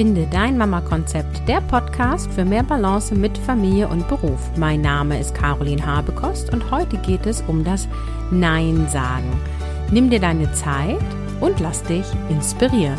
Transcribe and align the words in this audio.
Finde 0.00 0.26
dein 0.30 0.56
Mama-Konzept, 0.56 1.46
der 1.46 1.60
Podcast 1.60 2.32
für 2.32 2.46
mehr 2.46 2.62
Balance 2.62 3.14
mit 3.14 3.36
Familie 3.36 3.86
und 3.86 4.08
Beruf. 4.08 4.40
Mein 4.56 4.80
Name 4.80 5.20
ist 5.20 5.34
Caroline 5.34 5.84
Habekost 5.84 6.54
und 6.54 6.70
heute 6.70 6.96
geht 6.96 7.26
es 7.26 7.42
um 7.46 7.64
das 7.64 7.86
Nein 8.30 8.88
sagen. 8.88 9.30
Nimm 9.90 10.08
dir 10.08 10.18
deine 10.18 10.50
Zeit 10.54 11.04
und 11.42 11.60
lass 11.60 11.82
dich 11.82 12.06
inspirieren. 12.30 12.96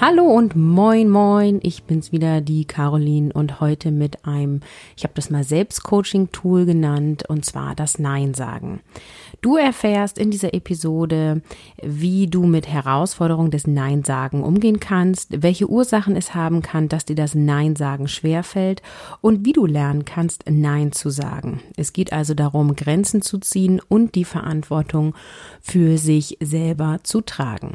Hallo 0.00 0.22
und 0.26 0.54
moin 0.54 1.10
moin, 1.10 1.58
ich 1.60 1.82
bin's 1.82 2.12
wieder, 2.12 2.40
die 2.40 2.66
Caroline 2.66 3.32
und 3.32 3.58
heute 3.58 3.90
mit 3.90 4.24
einem, 4.24 4.60
ich 4.96 5.02
habe 5.02 5.14
das 5.16 5.28
mal 5.28 5.42
Selbstcoaching-Tool 5.42 6.66
genannt 6.66 7.24
und 7.28 7.44
zwar 7.44 7.74
das 7.74 7.98
Nein 7.98 8.32
sagen. 8.32 8.78
Du 9.40 9.56
erfährst 9.56 10.16
in 10.16 10.30
dieser 10.30 10.54
Episode, 10.54 11.42
wie 11.82 12.28
du 12.28 12.44
mit 12.44 12.68
Herausforderungen 12.68 13.50
des 13.50 13.66
Nein-Sagen 13.66 14.44
umgehen 14.44 14.78
kannst, 14.78 15.42
welche 15.42 15.68
Ursachen 15.68 16.14
es 16.14 16.32
haben 16.32 16.62
kann, 16.62 16.88
dass 16.88 17.04
dir 17.04 17.16
das 17.16 17.34
Nein-Sagen 17.34 18.06
schwerfällt 18.06 18.82
und 19.20 19.44
wie 19.44 19.52
du 19.52 19.66
lernen 19.66 20.04
kannst, 20.04 20.44
Nein 20.48 20.92
zu 20.92 21.10
sagen. 21.10 21.60
Es 21.76 21.92
geht 21.92 22.12
also 22.12 22.34
darum, 22.34 22.76
Grenzen 22.76 23.20
zu 23.20 23.38
ziehen 23.38 23.80
und 23.88 24.14
die 24.14 24.24
Verantwortung 24.24 25.14
für 25.60 25.98
sich 25.98 26.38
selber 26.40 27.00
zu 27.02 27.20
tragen. 27.20 27.74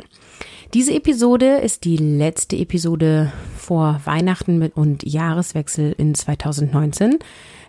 Diese 0.73 0.93
Episode 0.95 1.57
ist 1.57 1.83
die 1.83 1.99
letzte 2.17 2.55
Episode 2.55 3.31
vor 3.57 4.01
Weihnachten 4.05 4.61
und 4.75 5.03
Jahreswechsel 5.03 5.93
in 5.97 6.15
2019. 6.15 7.19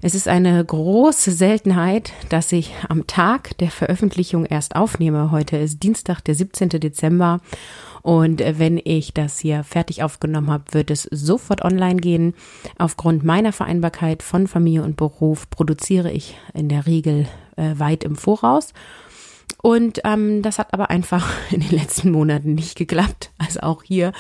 Es 0.03 0.15
ist 0.15 0.29
eine 0.29 0.63
große 0.63 1.33
Seltenheit, 1.33 2.13
dass 2.29 2.53
ich 2.53 2.75
am 2.89 3.07
Tag 3.07 3.57
der 3.59 3.71
Veröffentlichung 3.71 4.45
erst 4.45 4.77
aufnehme. 4.77 5.31
Heute 5.31 5.57
ist 5.57 5.83
Dienstag, 5.83 6.21
der 6.21 6.35
17. 6.35 6.69
Dezember. 6.69 7.41
Und 8.03 8.41
wenn 8.41 8.79
ich 8.85 9.15
das 9.15 9.39
hier 9.39 9.65
fertig 9.65 10.03
aufgenommen 10.03 10.51
habe, 10.51 10.65
wird 10.73 10.91
es 10.91 11.05
sofort 11.11 11.65
online 11.65 11.97
gehen. 11.97 12.35
Aufgrund 12.77 13.25
meiner 13.25 13.53
Vereinbarkeit 13.53 14.23
von 14.23 14.47
Familie 14.47 14.83
und 14.83 14.97
Beruf 14.97 15.49
produziere 15.49 16.13
ich 16.13 16.37
in 16.53 16.69
der 16.69 16.87
Regel 16.87 17.27
äh, 17.57 17.79
weit 17.79 18.05
im 18.05 18.17
Voraus. 18.17 18.75
Und 19.65 20.03
ähm, 20.05 20.43
das 20.43 20.59
hat 20.59 20.75
aber 20.75 20.91
einfach 20.91 21.33
in 21.51 21.61
den 21.61 21.71
letzten 21.71 22.11
Monaten 22.11 22.55
nicht 22.55 22.77
geklappt. 22.77 23.31
Also 23.39 23.61
auch 23.61 23.83
hier 23.83 24.13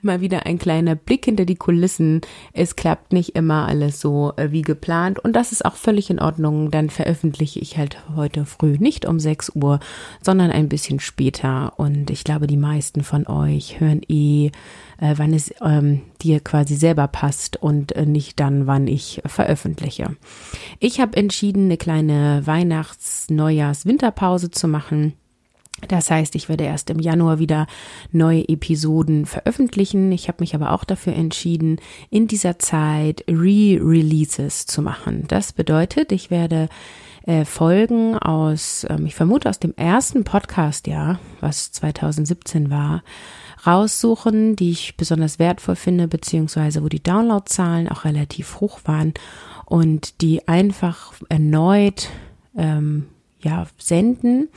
mal 0.00 0.20
wieder 0.20 0.46
ein 0.46 0.60
kleiner 0.60 0.94
Blick 0.94 1.24
hinter 1.24 1.44
die 1.44 1.56
Kulissen. 1.56 2.20
Es 2.52 2.76
klappt 2.76 3.12
nicht 3.12 3.34
immer 3.34 3.66
alles 3.66 4.00
so 4.00 4.32
äh, 4.36 4.52
wie 4.52 4.62
geplant 4.62 5.18
und 5.18 5.32
das 5.32 5.50
ist 5.50 5.64
auch 5.64 5.74
völlig 5.74 6.08
in 6.08 6.20
Ordnung. 6.20 6.70
Dann 6.70 6.88
veröffentliche 6.88 7.58
ich 7.58 7.78
halt 7.78 7.98
heute 8.14 8.44
früh 8.44 8.76
nicht 8.78 9.04
um 9.04 9.18
6 9.18 9.56
Uhr, 9.56 9.80
sondern 10.22 10.52
ein 10.52 10.68
bisschen 10.68 11.00
später. 11.00 11.72
Und 11.78 12.08
ich 12.08 12.22
glaube, 12.22 12.46
die 12.46 12.56
meisten 12.56 13.02
von 13.02 13.26
euch 13.26 13.80
hören 13.80 14.02
eh 14.06 14.52
äh, 15.02 15.14
wann 15.16 15.34
es 15.34 15.52
ähm, 15.60 16.02
dir 16.22 16.40
quasi 16.40 16.76
selber 16.76 17.08
passt 17.08 17.56
und 17.60 17.92
äh, 17.92 18.06
nicht 18.06 18.38
dann, 18.38 18.66
wann 18.66 18.86
ich 18.86 19.20
veröffentliche. 19.26 20.16
Ich 20.78 21.00
habe 21.00 21.16
entschieden, 21.16 21.64
eine 21.64 21.76
kleine 21.76 22.42
Weihnachts-, 22.46 23.28
Neujahrs-, 23.28 23.84
Winterpause 23.84 24.52
zu 24.52 24.68
machen. 24.68 25.14
Das 25.88 26.10
heißt, 26.12 26.36
ich 26.36 26.48
werde 26.48 26.62
erst 26.62 26.90
im 26.90 27.00
Januar 27.00 27.40
wieder 27.40 27.66
neue 28.12 28.48
Episoden 28.48 29.26
veröffentlichen. 29.26 30.12
Ich 30.12 30.28
habe 30.28 30.36
mich 30.40 30.54
aber 30.54 30.70
auch 30.70 30.84
dafür 30.84 31.14
entschieden, 31.14 31.80
in 32.08 32.28
dieser 32.28 32.60
Zeit 32.60 33.24
Re-Releases 33.28 34.66
zu 34.66 34.82
machen. 34.82 35.24
Das 35.26 35.52
bedeutet, 35.52 36.12
ich 36.12 36.30
werde 36.30 36.68
äh, 37.26 37.44
Folgen 37.44 38.16
aus, 38.16 38.86
ähm, 38.88 39.06
ich 39.06 39.16
vermute 39.16 39.48
aus 39.48 39.58
dem 39.58 39.74
ersten 39.74 40.22
Podcast-Jahr, 40.22 41.18
was 41.40 41.72
2017 41.72 42.70
war, 42.70 43.02
raussuchen, 43.66 44.56
die 44.56 44.70
ich 44.70 44.96
besonders 44.96 45.38
wertvoll 45.38 45.76
finde, 45.76 46.08
beziehungsweise 46.08 46.82
wo 46.82 46.88
die 46.88 47.02
Downloadzahlen 47.02 47.88
auch 47.88 48.04
relativ 48.04 48.60
hoch 48.60 48.80
waren 48.84 49.14
und 49.66 50.20
die 50.20 50.46
einfach 50.48 51.12
erneut 51.28 52.08
ähm, 52.56 53.06
ja, 53.42 53.66
senden. 53.76 54.48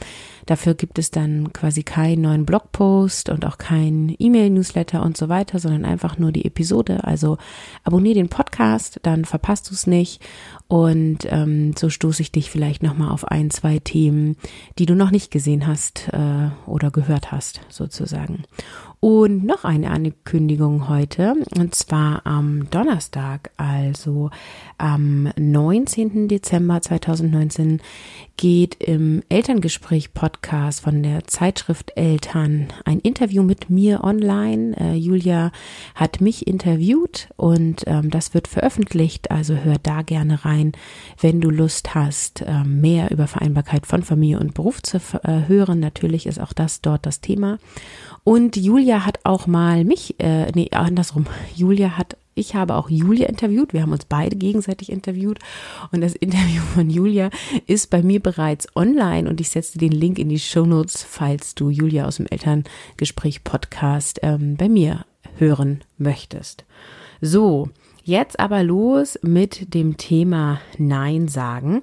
Dafür 0.45 0.75
gibt 0.75 0.99
es 0.99 1.09
dann 1.09 1.51
quasi 1.53 1.83
keinen 1.83 2.21
neuen 2.21 2.45
Blogpost 2.45 3.29
und 3.29 3.45
auch 3.45 3.57
keinen 3.57 4.16
E-Mail-Newsletter 4.17 5.01
und 5.01 5.17
so 5.17 5.27
weiter, 5.27 5.59
sondern 5.59 5.85
einfach 5.85 6.17
nur 6.17 6.31
die 6.31 6.45
Episode. 6.45 7.03
Also 7.03 7.37
abonniere 7.83 8.16
den 8.16 8.29
Podcast, 8.29 8.99
dann 9.03 9.25
verpasst 9.25 9.69
du 9.69 9.73
es 9.73 9.87
nicht. 9.87 10.22
Und 10.67 11.19
ähm, 11.29 11.73
so 11.75 11.89
stoße 11.89 12.22
ich 12.22 12.31
dich 12.31 12.51
vielleicht 12.51 12.83
nochmal 12.83 13.11
auf 13.11 13.27
ein, 13.27 13.49
zwei 13.49 13.79
Themen, 13.79 14.37
die 14.77 14.85
du 14.85 14.95
noch 14.95 15.11
nicht 15.11 15.31
gesehen 15.31 15.66
hast 15.66 16.09
äh, 16.09 16.49
oder 16.67 16.91
gehört 16.91 17.31
hast, 17.31 17.61
sozusagen. 17.69 18.43
Und 19.00 19.44
noch 19.44 19.63
eine 19.66 19.91
Ankündigung 19.91 20.89
heute, 20.89 21.35
und 21.57 21.75
zwar 21.75 22.25
am 22.25 22.69
Donnerstag, 22.69 23.51
also 23.57 24.29
am 24.78 25.29
19. 25.38 26.28
Dezember 26.28 26.81
2019, 26.81 27.81
geht 28.38 28.75
im 28.84 29.23
Elterngespräch 29.29 30.13
Podcast 30.13 30.81
von 30.81 31.01
der 31.03 31.25
Zeitschrift 31.25 31.94
Eltern 31.95 32.67
ein 32.84 33.00
Interview 33.00 33.44
mit 33.44 33.69
mir 33.69 34.03
online. 34.03 34.75
Äh, 34.78 34.95
Julia 34.95 35.51
hat 35.94 36.19
mich 36.19 36.45
interviewt 36.45 37.29
und 37.38 37.84
ähm, 37.88 38.09
das 38.09 38.34
wird 38.34 38.47
veröffentlicht, 38.47 39.31
also 39.31 39.55
hör 39.55 39.78
da 39.81 40.01
gerne 40.01 40.44
rein, 40.44 40.73
wenn 41.22 41.39
du 41.39 41.50
Lust 41.50 41.95
hast, 41.95 42.41
äh, 42.41 42.63
mehr 42.66 43.11
über 43.11 43.28
Vereinbarkeit 43.28 43.85
von 43.85 44.03
Familie 44.03 44.39
und 44.39 44.53
Beruf 44.53 44.81
zu 44.81 44.97
äh, 44.97 45.47
hören. 45.47 45.79
Natürlich 45.79 46.25
ist 46.25 46.41
auch 46.41 46.53
das 46.53 46.81
dort 46.81 47.05
das 47.05 47.22
Thema. 47.22 47.57
Und 48.23 48.57
Julia 48.57 48.84
hat 48.94 49.19
auch 49.23 49.47
mal 49.47 49.84
mich, 49.84 50.19
äh, 50.19 50.51
nee, 50.51 50.69
andersrum, 50.72 51.25
Julia 51.56 51.97
hat 51.97 52.18
ich 52.38 52.53
habe 52.53 52.75
auch 52.75 52.90
Julia 52.90 53.28
interviewt. 53.28 53.72
Wir 53.72 53.81
haben 53.81 53.94
uns 53.94 54.03
beide 54.03 54.35
gegenseitig 54.35 54.91
interviewt. 54.91 55.40
Und 55.91 56.01
das 56.01 56.16
Interview 56.16 56.62
von 56.62 56.90
Julia 56.90 57.29
ist 57.66 57.90
bei 57.90 58.03
mir 58.03 58.19
bereits 58.19 58.68
online 58.75 59.29
und 59.29 59.40
ich 59.40 59.50
setze 59.50 59.78
den 59.78 59.94
Link 59.94 60.19
in 60.19 60.28
die 60.28 60.40
Show 60.40 60.66
Notes, 60.66 61.01
falls 61.01 61.56
du 61.56 61.69
Julia 61.69 62.06
aus 62.06 62.18
dem 62.18 62.28
Elterngespräch 62.28 63.46
Podcast 63.46 64.19
ähm, 64.22 64.57
bei 64.57 64.68
mir 64.68 65.06
hören 65.38 65.81
möchtest. 65.97 66.66
So, 67.22 67.69
Jetzt 68.07 68.39
aber 68.39 68.61
los 68.61 69.17
mit 69.23 69.73
dem 69.73 69.97
Thema 69.97 70.61
Nein 70.77 71.27
sagen. 71.27 71.81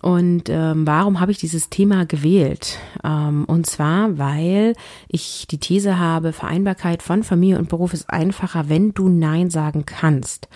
Und 0.00 0.48
ähm, 0.48 0.86
warum 0.86 1.20
habe 1.20 1.32
ich 1.32 1.38
dieses 1.38 1.68
Thema 1.68 2.06
gewählt? 2.06 2.78
Ähm, 3.04 3.44
und 3.44 3.66
zwar, 3.66 4.16
weil 4.16 4.74
ich 5.08 5.46
die 5.50 5.58
These 5.58 5.98
habe, 5.98 6.32
Vereinbarkeit 6.32 7.02
von 7.02 7.22
Familie 7.22 7.58
und 7.58 7.68
Beruf 7.68 7.92
ist 7.92 8.08
einfacher, 8.08 8.70
wenn 8.70 8.94
du 8.94 9.10
Nein 9.10 9.50
sagen 9.50 9.84
kannst. 9.84 10.48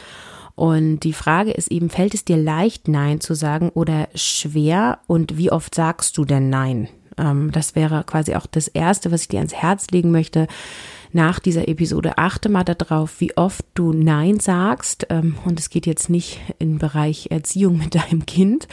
Und 0.54 1.00
die 1.00 1.12
Frage 1.12 1.50
ist 1.50 1.70
eben, 1.70 1.90
fällt 1.90 2.14
es 2.14 2.24
dir 2.24 2.38
leicht, 2.38 2.88
Nein 2.88 3.20
zu 3.20 3.34
sagen 3.34 3.68
oder 3.74 4.08
schwer? 4.14 5.00
Und 5.06 5.36
wie 5.36 5.52
oft 5.52 5.74
sagst 5.74 6.16
du 6.16 6.24
denn 6.24 6.48
Nein? 6.48 6.88
Ähm, 7.18 7.52
das 7.52 7.74
wäre 7.74 8.04
quasi 8.04 8.36
auch 8.36 8.46
das 8.46 8.68
Erste, 8.68 9.12
was 9.12 9.20
ich 9.20 9.28
dir 9.28 9.40
ans 9.40 9.52
Herz 9.52 9.88
legen 9.90 10.12
möchte 10.12 10.46
nach 11.14 11.38
dieser 11.38 11.68
Episode. 11.68 12.18
Achte 12.18 12.48
mal 12.48 12.64
darauf, 12.64 13.20
wie 13.20 13.36
oft 13.36 13.64
du 13.74 13.92
Nein 13.92 14.40
sagst. 14.40 15.06
Ähm, 15.10 15.36
und 15.44 15.58
es 15.58 15.70
geht 15.70 15.86
jetzt 15.86 16.10
nicht 16.10 16.40
im 16.58 16.78
Bereich 16.78 17.28
Erziehung 17.30 17.78
mit 17.78 17.94
deinem 17.94 18.26
Kind. 18.26 18.68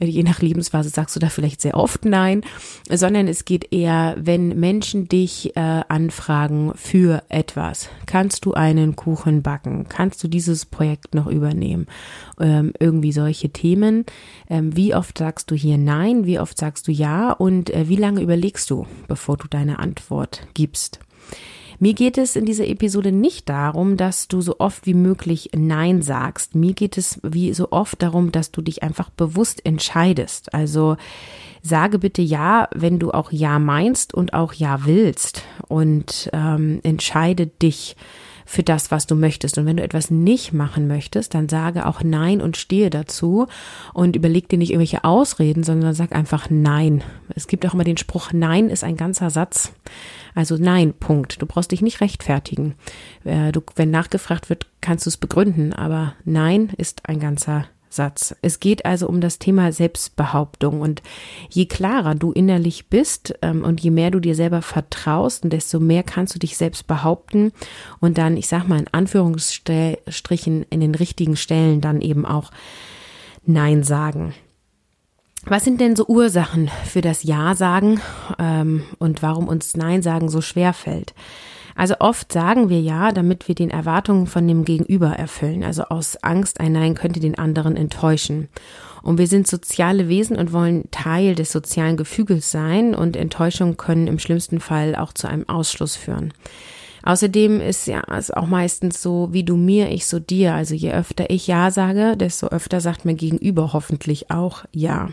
Je 0.00 0.22
nach 0.22 0.40
Lebensphase 0.40 0.88
sagst 0.88 1.14
du 1.14 1.20
da 1.20 1.28
vielleicht 1.28 1.60
sehr 1.60 1.76
oft 1.76 2.04
Nein, 2.04 2.42
sondern 2.90 3.28
es 3.28 3.44
geht 3.44 3.72
eher, 3.72 4.16
wenn 4.18 4.58
Menschen 4.58 5.08
dich 5.08 5.56
äh, 5.56 5.60
anfragen 5.60 6.72
für 6.74 7.22
etwas. 7.28 7.88
Kannst 8.06 8.44
du 8.44 8.54
einen 8.54 8.96
Kuchen 8.96 9.42
backen? 9.42 9.86
Kannst 9.88 10.24
du 10.24 10.28
dieses 10.28 10.64
Projekt 10.66 11.14
noch 11.14 11.26
übernehmen? 11.26 11.86
Ähm, 12.40 12.72
irgendwie 12.78 13.12
solche 13.12 13.50
Themen. 13.50 14.06
Ähm, 14.48 14.74
wie 14.76 14.94
oft 14.94 15.18
sagst 15.18 15.50
du 15.50 15.54
hier 15.54 15.78
Nein? 15.78 16.26
Wie 16.26 16.38
oft 16.38 16.58
sagst 16.58 16.88
du 16.88 16.92
Ja? 16.92 17.32
Und 17.32 17.70
äh, 17.70 17.88
wie 17.88 17.96
lange 17.96 18.22
überlegst 18.22 18.70
du, 18.70 18.86
bevor 19.06 19.36
du 19.36 19.48
deine 19.48 19.78
Antwort 19.78 20.46
gibst? 20.54 21.00
Mir 21.78 21.94
geht 21.94 22.18
es 22.18 22.36
in 22.36 22.44
dieser 22.44 22.66
Episode 22.66 23.12
nicht 23.12 23.48
darum, 23.48 23.96
dass 23.96 24.28
du 24.28 24.40
so 24.40 24.56
oft 24.58 24.86
wie 24.86 24.94
möglich 24.94 25.50
Nein 25.56 26.02
sagst. 26.02 26.54
Mir 26.54 26.72
geht 26.72 26.98
es 26.98 27.20
wie 27.22 27.52
so 27.54 27.72
oft 27.72 28.02
darum, 28.02 28.32
dass 28.32 28.50
du 28.50 28.62
dich 28.62 28.82
einfach 28.82 29.10
bewusst 29.10 29.64
entscheidest. 29.64 30.54
Also 30.54 30.96
sage 31.62 31.98
bitte 31.98 32.22
Ja, 32.22 32.68
wenn 32.74 32.98
du 32.98 33.10
auch 33.10 33.32
Ja 33.32 33.58
meinst 33.58 34.14
und 34.14 34.34
auch 34.34 34.52
Ja 34.52 34.84
willst 34.84 35.42
und 35.68 36.30
ähm, 36.32 36.80
entscheide 36.82 37.46
dich 37.46 37.96
für 38.44 38.62
das, 38.62 38.90
was 38.90 39.06
du 39.06 39.14
möchtest. 39.14 39.58
Und 39.58 39.66
wenn 39.66 39.76
du 39.76 39.82
etwas 39.82 40.10
nicht 40.10 40.52
machen 40.52 40.86
möchtest, 40.86 41.34
dann 41.34 41.48
sage 41.48 41.86
auch 41.86 42.02
Nein 42.02 42.40
und 42.40 42.56
stehe 42.56 42.90
dazu 42.90 43.46
und 43.92 44.16
überleg 44.16 44.48
dir 44.48 44.58
nicht 44.58 44.70
irgendwelche 44.70 45.04
Ausreden, 45.04 45.64
sondern 45.64 45.94
sag 45.94 46.14
einfach 46.14 46.50
Nein. 46.50 47.02
Es 47.34 47.46
gibt 47.46 47.66
auch 47.66 47.74
immer 47.74 47.84
den 47.84 47.96
Spruch, 47.96 48.32
Nein 48.32 48.68
ist 48.68 48.84
ein 48.84 48.96
ganzer 48.96 49.30
Satz. 49.30 49.72
Also 50.34 50.56
Nein, 50.58 50.92
Punkt. 50.92 51.40
Du 51.40 51.46
brauchst 51.46 51.72
dich 51.72 51.82
nicht 51.82 52.00
rechtfertigen. 52.00 52.74
Äh, 53.24 53.52
du, 53.52 53.62
wenn 53.76 53.90
nachgefragt 53.90 54.50
wird, 54.50 54.66
kannst 54.80 55.06
du 55.06 55.10
es 55.10 55.16
begründen, 55.16 55.72
aber 55.72 56.14
Nein 56.24 56.70
ist 56.76 57.08
ein 57.08 57.20
ganzer 57.20 57.66
Satz. 57.94 58.34
Es 58.42 58.60
geht 58.60 58.84
also 58.84 59.08
um 59.08 59.20
das 59.20 59.38
Thema 59.38 59.72
Selbstbehauptung. 59.72 60.80
Und 60.80 61.02
je 61.48 61.66
klarer 61.66 62.14
du 62.14 62.32
innerlich 62.32 62.88
bist 62.88 63.34
ähm, 63.42 63.64
und 63.64 63.80
je 63.80 63.90
mehr 63.90 64.10
du 64.10 64.20
dir 64.20 64.34
selber 64.34 64.62
vertraust, 64.62 65.44
desto 65.44 65.80
mehr 65.80 66.02
kannst 66.02 66.34
du 66.34 66.38
dich 66.38 66.56
selbst 66.56 66.86
behaupten 66.86 67.52
und 68.00 68.18
dann, 68.18 68.36
ich 68.36 68.48
sag 68.48 68.68
mal 68.68 68.80
in 68.80 68.88
Anführungsstrichen, 68.92 70.66
in 70.70 70.80
den 70.80 70.94
richtigen 70.94 71.36
Stellen 71.36 71.80
dann 71.80 72.00
eben 72.00 72.26
auch 72.26 72.50
Nein 73.46 73.82
sagen. 73.82 74.34
Was 75.46 75.64
sind 75.64 75.80
denn 75.80 75.94
so 75.94 76.06
Ursachen 76.06 76.70
für 76.86 77.02
das 77.02 77.22
Ja 77.22 77.54
sagen 77.54 78.00
ähm, 78.38 78.84
und 78.98 79.22
warum 79.22 79.46
uns 79.46 79.76
Nein 79.76 80.02
sagen 80.02 80.30
so 80.30 80.40
schwer 80.40 80.72
fällt? 80.72 81.14
Also 81.74 81.96
oft 81.98 82.32
sagen 82.32 82.68
wir 82.68 82.80
ja, 82.80 83.12
damit 83.12 83.48
wir 83.48 83.54
den 83.54 83.70
Erwartungen 83.70 84.26
von 84.26 84.46
dem 84.46 84.64
Gegenüber 84.64 85.10
erfüllen. 85.10 85.64
Also 85.64 85.84
aus 85.84 86.16
Angst, 86.22 86.60
ein 86.60 86.72
Nein 86.72 86.94
könnte 86.94 87.20
den 87.20 87.36
anderen 87.36 87.76
enttäuschen. 87.76 88.48
Und 89.02 89.18
wir 89.18 89.26
sind 89.26 89.46
soziale 89.46 90.08
Wesen 90.08 90.36
und 90.36 90.52
wollen 90.52 90.90
Teil 90.90 91.34
des 91.34 91.52
sozialen 91.52 91.96
Gefüges 91.96 92.50
sein 92.50 92.94
und 92.94 93.16
Enttäuschungen 93.16 93.76
können 93.76 94.06
im 94.06 94.18
schlimmsten 94.18 94.60
Fall 94.60 94.94
auch 94.94 95.12
zu 95.12 95.28
einem 95.28 95.48
Ausschluss 95.48 95.96
führen. 95.96 96.32
Außerdem 97.02 97.60
ist 97.60 97.86
ja 97.86 98.02
es 98.16 98.30
auch 98.30 98.46
meistens 98.46 99.02
so, 99.02 99.28
wie 99.32 99.44
du 99.44 99.56
mir, 99.56 99.90
ich 99.90 100.06
so 100.06 100.18
dir. 100.18 100.54
Also 100.54 100.74
je 100.74 100.92
öfter 100.92 101.28
ich 101.28 101.46
Ja 101.46 101.70
sage, 101.70 102.16
desto 102.16 102.46
öfter 102.46 102.80
sagt 102.80 103.04
mir 103.04 103.14
Gegenüber 103.14 103.74
hoffentlich 103.74 104.30
auch 104.30 104.64
Ja. 104.72 105.10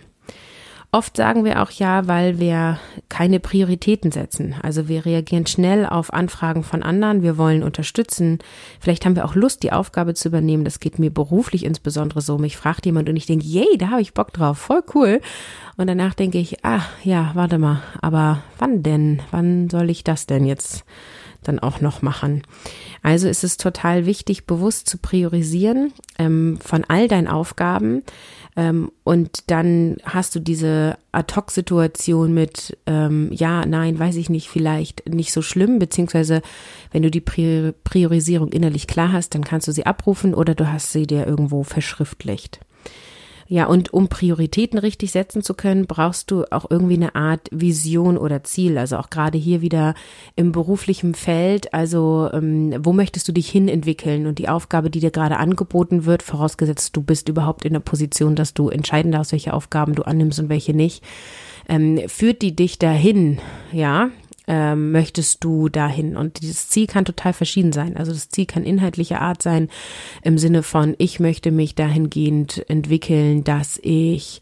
Oft 0.93 1.15
sagen 1.15 1.45
wir 1.45 1.61
auch 1.61 1.71
ja, 1.71 2.05
weil 2.07 2.37
wir 2.37 2.77
keine 3.07 3.39
Prioritäten 3.39 4.11
setzen. 4.11 4.55
Also 4.61 4.89
wir 4.89 5.05
reagieren 5.05 5.47
schnell 5.47 5.85
auf 5.85 6.11
Anfragen 6.11 6.63
von 6.63 6.83
anderen, 6.83 7.23
wir 7.23 7.37
wollen 7.37 7.63
unterstützen. 7.63 8.39
Vielleicht 8.81 9.05
haben 9.05 9.15
wir 9.15 9.23
auch 9.23 9.35
Lust, 9.35 9.63
die 9.63 9.71
Aufgabe 9.71 10.15
zu 10.15 10.27
übernehmen. 10.27 10.65
Das 10.65 10.81
geht 10.81 10.99
mir 10.99 11.09
beruflich 11.09 11.63
insbesondere 11.63 12.19
so. 12.19 12.37
Mich 12.37 12.57
fragt 12.57 12.85
jemand 12.85 13.07
und 13.07 13.15
ich 13.15 13.25
denke, 13.25 13.45
yay, 13.45 13.77
da 13.77 13.91
habe 13.91 14.01
ich 14.01 14.13
Bock 14.13 14.33
drauf, 14.33 14.57
voll 14.57 14.83
cool. 14.93 15.21
Und 15.77 15.87
danach 15.87 16.13
denke 16.13 16.39
ich, 16.39 16.65
ah 16.65 16.81
ja, 17.05 17.31
warte 17.35 17.57
mal, 17.57 17.81
aber 18.01 18.43
wann 18.59 18.83
denn? 18.83 19.21
Wann 19.31 19.69
soll 19.69 19.89
ich 19.89 20.03
das 20.03 20.25
denn 20.25 20.43
jetzt? 20.43 20.83
dann 21.43 21.59
auch 21.59 21.81
noch 21.81 22.01
machen. 22.01 22.43
Also 23.01 23.27
ist 23.27 23.43
es 23.43 23.57
total 23.57 24.05
wichtig, 24.05 24.45
bewusst 24.45 24.87
zu 24.87 24.97
priorisieren 24.97 25.91
ähm, 26.19 26.59
von 26.63 26.83
all 26.87 27.07
deinen 27.07 27.27
Aufgaben. 27.27 28.03
Ähm, 28.57 28.91
und 29.03 29.49
dann 29.49 29.97
hast 30.03 30.35
du 30.35 30.39
diese 30.39 30.97
Ad-Hoc-Situation 31.11 32.33
mit, 32.33 32.77
ähm, 32.85 33.29
ja, 33.31 33.65
nein, 33.65 33.97
weiß 33.97 34.17
ich 34.17 34.29
nicht, 34.29 34.49
vielleicht 34.49 35.07
nicht 35.07 35.31
so 35.31 35.41
schlimm, 35.41 35.79
beziehungsweise 35.79 36.41
wenn 36.91 37.03
du 37.03 37.11
die 37.11 37.21
Priorisierung 37.21 38.49
innerlich 38.49 38.87
klar 38.87 39.11
hast, 39.11 39.35
dann 39.35 39.43
kannst 39.43 39.67
du 39.67 39.71
sie 39.71 39.85
abrufen 39.85 40.33
oder 40.33 40.55
du 40.55 40.71
hast 40.71 40.91
sie 40.91 41.07
dir 41.07 41.25
irgendwo 41.25 41.63
verschriftlicht. 41.63 42.59
Ja, 43.51 43.65
und 43.65 43.93
um 43.93 44.07
Prioritäten 44.07 44.79
richtig 44.79 45.11
setzen 45.11 45.43
zu 45.43 45.55
können, 45.55 45.85
brauchst 45.85 46.31
du 46.31 46.45
auch 46.51 46.67
irgendwie 46.69 46.93
eine 46.93 47.15
Art 47.15 47.49
Vision 47.51 48.17
oder 48.17 48.45
Ziel. 48.45 48.77
Also 48.77 48.95
auch 48.95 49.09
gerade 49.09 49.37
hier 49.37 49.59
wieder 49.59 49.93
im 50.37 50.53
beruflichen 50.53 51.13
Feld. 51.13 51.73
Also 51.73 52.29
ähm, 52.31 52.73
wo 52.79 52.93
möchtest 52.93 53.27
du 53.27 53.33
dich 53.33 53.49
hin 53.49 53.67
entwickeln? 53.67 54.25
Und 54.25 54.39
die 54.39 54.47
Aufgabe, 54.47 54.89
die 54.89 55.01
dir 55.01 55.11
gerade 55.11 55.35
angeboten 55.35 56.05
wird, 56.05 56.23
vorausgesetzt 56.23 56.95
du 56.95 57.01
bist 57.01 57.27
überhaupt 57.27 57.65
in 57.65 57.73
der 57.73 57.81
Position, 57.81 58.37
dass 58.37 58.53
du 58.53 58.69
entscheiden 58.69 59.11
darfst, 59.11 59.33
welche 59.33 59.53
Aufgaben 59.53 59.95
du 59.95 60.03
annimmst 60.03 60.39
und 60.39 60.47
welche 60.47 60.73
nicht, 60.73 61.03
ähm, 61.67 61.99
führt 62.07 62.41
die 62.41 62.55
dich 62.55 62.79
dahin? 62.79 63.39
Ja, 63.73 64.11
ähm, 64.47 64.91
möchtest 64.91 65.43
du 65.43 65.69
dahin? 65.69 66.17
Und 66.17 66.41
dieses 66.41 66.69
Ziel 66.69 66.87
kann 66.87 67.05
total 67.05 67.33
verschieden 67.33 67.71
sein. 67.71 67.97
Also 67.97 68.11
das 68.11 68.29
Ziel 68.29 68.45
kann 68.45 68.63
inhaltlicher 68.63 69.21
Art 69.21 69.41
sein, 69.41 69.69
im 70.23 70.37
Sinne 70.37 70.63
von, 70.63 70.95
ich 70.97 71.19
möchte 71.19 71.51
mich 71.51 71.75
dahingehend 71.75 72.67
entwickeln, 72.69 73.43
dass 73.43 73.79
ich 73.81 74.41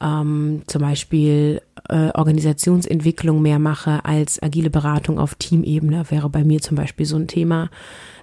ähm, 0.00 0.62
zum 0.66 0.82
Beispiel 0.82 1.62
äh, 1.88 2.10
Organisationsentwicklung 2.14 3.42
mehr 3.42 3.58
mache 3.58 4.04
als 4.04 4.42
agile 4.42 4.70
Beratung 4.70 5.18
auf 5.18 5.34
Teamebene, 5.34 6.10
wäre 6.10 6.28
bei 6.28 6.44
mir 6.44 6.60
zum 6.60 6.76
Beispiel 6.76 7.06
so 7.06 7.16
ein 7.16 7.28
Thema. 7.28 7.70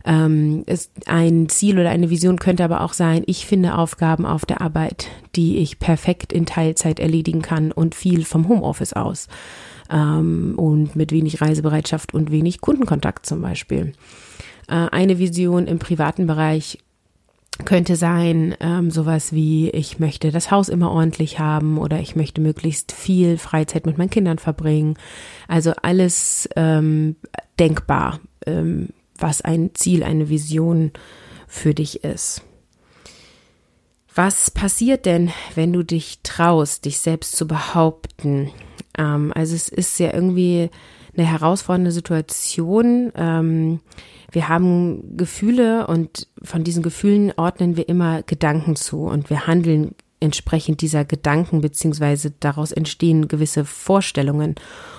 Ähm, 0.04 0.64
ist 0.66 0.92
ein 1.06 1.48
Ziel 1.50 1.80
oder 1.80 1.92
eine 1.92 2.10
Vision 2.10 2.40
könnte 2.40 2.64
aber 2.64 2.82
auch 2.82 2.94
sein, 2.94 3.24
ich 3.28 3.46
finde 3.46 3.78
Aufgaben 3.78 4.26
auf 4.26 4.46
der 4.46 4.62
Arbeit, 4.62 5.08
die 5.36 5.58
ich 5.58 5.78
perfekt 5.78 6.34
in 6.34 6.48
Teilzeit 6.48 7.00
erledigen 7.00 7.44
kann 7.44 7.72
und 7.72 7.94
viel 7.94 8.26
vom 8.26 8.48
Homeoffice 8.48 8.94
aus 8.94 9.28
ähm, 9.92 10.54
und 10.58 10.96
mit 10.96 11.12
wenig 11.12 11.42
Reisebereitschaft 11.42 12.14
und 12.14 12.32
wenig 12.32 12.62
Kundenkontakt 12.62 13.26
zum 13.26 13.42
Beispiel. 13.42 13.94
Äh, 14.68 14.74
eine 14.74 15.20
Vision 15.20 15.68
im 15.68 15.80
privaten 15.80 16.28
Bereich 16.28 16.80
könnte 17.66 17.96
sein, 17.96 18.56
ähm, 18.60 18.90
sowas 18.90 19.34
wie, 19.34 19.70
ich 19.70 20.00
möchte 20.00 20.32
das 20.32 20.50
Haus 20.52 20.70
immer 20.70 20.92
ordentlich 20.92 21.40
haben 21.40 21.78
oder 21.78 22.00
ich 22.00 22.16
möchte 22.16 22.42
möglichst 22.42 22.92
viel 22.92 23.38
Freizeit 23.38 23.86
mit 23.86 23.98
meinen 23.98 24.10
Kindern 24.10 24.40
verbringen. 24.40 24.96
Also 25.48 25.74
alles 25.82 26.50
ähm, 26.56 27.18
denkbar, 27.60 28.20
ähm, 28.46 28.90
was 29.18 29.42
ein 29.42 29.72
Ziel, 29.74 30.04
eine 30.04 30.30
Vision 30.30 30.92
für 31.48 31.74
dich 31.74 32.04
ist. 32.04 32.42
Was 34.14 34.52
passiert 34.52 35.06
denn, 35.06 35.32
wenn 35.56 35.72
du 35.72 35.84
dich 35.84 36.20
traust, 36.24 36.86
dich 36.86 36.98
selbst 36.98 37.36
zu 37.36 37.48
behaupten? 37.48 38.52
Ähm, 38.98 39.32
also 39.34 39.56
es 39.56 39.70
ist 39.70 40.00
ja 40.00 40.14
irgendwie 40.14 40.70
eine 41.16 41.26
herausfordernde 41.26 41.92
Situation. 41.92 43.12
Ähm, 43.16 43.80
wir 44.32 44.50
haben 44.50 45.18
Gefühle 45.18 45.88
und 45.88 46.28
von 46.42 46.64
diesen 46.64 46.84
Gefühlen 46.84 47.34
ordnen 47.38 47.78
wir 47.78 47.88
immer 47.88 48.24
Gedanken 48.24 48.76
zu 48.76 49.04
und 49.04 49.30
wir 49.30 49.48
handeln 49.48 49.96
entsprechend 50.22 50.82
dieser 50.82 51.04
Gedanken 51.04 51.60
beziehungsweise 51.60 52.32
daraus 52.40 52.72
entstehen 52.72 53.28
gewisse 53.28 53.66
Vorstellungen 53.66 54.56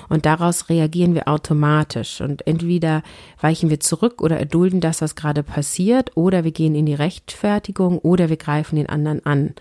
und 0.08 0.26
daraus 0.26 0.68
reagieren 0.68 1.14
wir 1.14 1.28
automatisch 1.28 2.20
und 2.20 2.46
entweder 2.46 3.02
weichen 3.40 3.70
wir 3.70 3.80
zurück 3.80 4.20
oder 4.20 4.38
erdulden 4.38 4.80
das, 4.80 5.00
was 5.00 5.14
gerade 5.14 5.42
passiert 5.42 6.16
oder 6.16 6.44
wir 6.44 6.52
gehen 6.52 6.74
in 6.74 6.84
die 6.84 6.94
Rechtfertigung 6.94 7.98
oder 7.98 8.28
wir 8.28 8.36
greifen 8.36 8.76
den 8.76 8.88
anderen 8.88 9.24
an. 9.24 9.54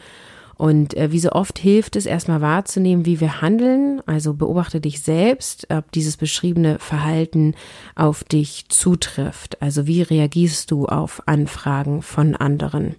Und 0.62 0.96
äh, 0.96 1.12
wie 1.12 1.18
so 1.18 1.31
oft 1.31 1.58
hilft 1.58 1.96
es 1.96 2.06
erstmal 2.06 2.40
wahrzunehmen, 2.40 3.04
wie 3.08 3.19
wir 3.19 3.42
handeln. 3.42 4.00
Also 4.06 4.36
beobachte 4.36 4.80
dich 4.80 5.02
selbst, 5.02 5.66
ob 5.72 5.92
dieses 5.92 6.18
beschriebene 6.18 6.78
Verhalten 6.78 7.56
auf 7.96 8.24
dich 8.24 8.66
zutrifft. 8.69 9.60
Also 9.60 9.88
wie 9.88 10.04
reagierst 10.04 10.69
du 10.69 10.86
auf 10.86 11.24
Anfragen 11.25 12.04
von 12.04 12.36
anderen? 12.36 12.94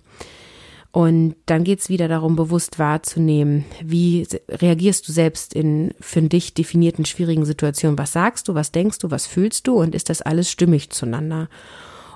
Und 0.92 1.37
dann 1.46 1.64
geht's 1.64 1.88
wieder 1.88 2.06
darum, 2.06 2.37
bewusst 2.37 2.78
wahrzunehmen, 2.78 3.64
wie 3.82 4.28
reagierst 4.50 5.08
du 5.08 5.12
selbst 5.12 5.54
in 5.54 5.94
für 6.00 6.20
dich 6.20 6.52
definierten 6.52 7.06
schwierigen 7.06 7.46
Situationen. 7.46 7.99
Was 7.99 8.12
sagst 8.12 8.49
du, 8.49 8.54
was 8.54 8.72
denkst 8.72 8.99
du, 8.99 9.11
was 9.11 9.26
fühlst 9.26 9.66
du 9.66 9.80
und 9.80 9.94
ist 9.94 10.11
das 10.11 10.20
alles 10.20 10.50
stimmig 10.50 10.90
zueinander? 10.90 11.49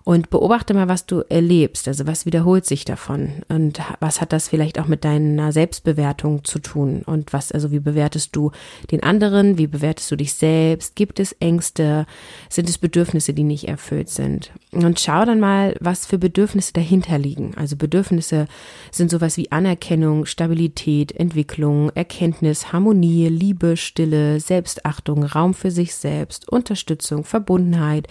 Und 0.07 0.31
beobachte 0.31 0.73
mal, 0.73 0.87
was 0.87 1.05
du 1.07 1.23
erlebst. 1.29 1.89
Also 1.89 2.07
was 2.07 2.27
wiederholt 2.27 2.65
sich 2.65 2.85
davon? 2.85 3.43
Und 3.49 3.81
was 3.99 4.21
hat 4.21 4.33
das 4.33 4.49
vielleicht 4.49 4.79
auch 4.79 4.87
mit 4.87 5.05
deiner 5.05 5.51
Selbstbewertung 5.51 6.45
zu 6.45 6.61
tun? 6.61 7.03
Und 7.05 7.33
was, 7.33 7.51
also 7.51 7.73
wie 7.73 7.81
bewertest 7.81 8.37
du 8.37 8.53
den 8.93 9.03
anderen, 9.03 9.59
wie 9.59 9.67
bewertest 9.67 10.09
du 10.13 10.15
dich 10.15 10.35
selbst, 10.35 10.95
gibt 10.95 11.19
es 11.19 11.33
Ängste, 11.41 12.07
sind 12.49 12.69
es 12.69 12.79
Bedürfnisse, 12.79 13.35
die 13.35 13.43
nicht 13.43 13.67
erfüllt 13.67 14.09
sind? 14.09 14.53
Und 14.71 15.01
schau 15.01 15.25
dann 15.25 15.41
mal, 15.41 15.75
was 15.81 16.07
für 16.07 16.19
Bedürfnisse 16.19 16.73
dahinter 16.73 17.19
liegen. 17.19 17.55
Also 17.57 17.75
Bedürfnisse 17.75 18.47
sind 18.93 19.11
sowas 19.11 19.37
wie 19.37 19.51
Anerkennung, 19.51 20.25
Stabilität, 20.25 21.11
Entwicklung, 21.11 21.91
Erkenntnis, 21.97 22.73
Harmonie, 22.73 23.27
Liebe, 23.27 23.77
Stille, 23.77 24.39
Selbstachtung, 24.39 25.25
Raum 25.25 25.53
für 25.53 25.73
sich 25.73 25.97
selbst, 25.97 26.49
Unterstützung, 26.49 27.25
Verbundenheit, 27.25 28.07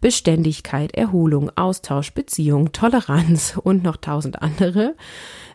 Beständigkeit, 0.00 0.94
Erholung, 0.94 1.33
Erholung, 1.34 1.50
Austausch, 1.56 2.12
Beziehung, 2.12 2.72
Toleranz 2.72 3.58
und 3.62 3.82
noch 3.82 3.96
tausend 3.96 4.40
andere. 4.40 4.94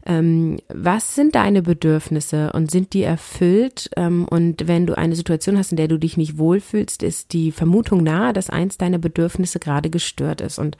Ähm, 0.05 0.59
was 0.69 1.15
sind 1.15 1.35
deine 1.35 1.61
Bedürfnisse 1.61 2.51
und 2.53 2.71
sind 2.71 2.93
die 2.93 3.03
erfüllt? 3.03 3.89
Ähm, 3.95 4.25
und 4.29 4.67
wenn 4.67 4.85
du 4.85 4.97
eine 4.97 5.15
Situation 5.15 5.57
hast, 5.57 5.71
in 5.71 5.77
der 5.77 5.87
du 5.87 5.97
dich 5.97 6.17
nicht 6.17 6.37
wohlfühlst, 6.37 7.03
ist 7.03 7.33
die 7.33 7.51
Vermutung 7.51 8.03
nahe, 8.03 8.33
dass 8.33 8.49
eins 8.49 8.77
deiner 8.77 8.97
Bedürfnisse 8.97 9.59
gerade 9.59 9.89
gestört 9.89 10.41
ist. 10.41 10.57
Und 10.57 10.77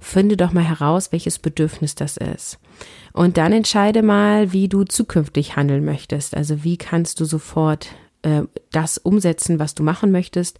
finde 0.00 0.36
doch 0.36 0.52
mal 0.52 0.64
heraus, 0.64 1.12
welches 1.12 1.38
Bedürfnis 1.38 1.94
das 1.94 2.16
ist. 2.16 2.58
Und 3.12 3.36
dann 3.36 3.52
entscheide 3.52 4.02
mal, 4.02 4.52
wie 4.52 4.68
du 4.68 4.84
zukünftig 4.84 5.56
handeln 5.56 5.84
möchtest. 5.84 6.36
Also 6.36 6.62
wie 6.64 6.76
kannst 6.76 7.20
du 7.20 7.24
sofort 7.24 7.88
äh, 8.22 8.42
das 8.72 8.98
umsetzen, 8.98 9.58
was 9.58 9.74
du 9.74 9.82
machen 9.82 10.10
möchtest? 10.10 10.58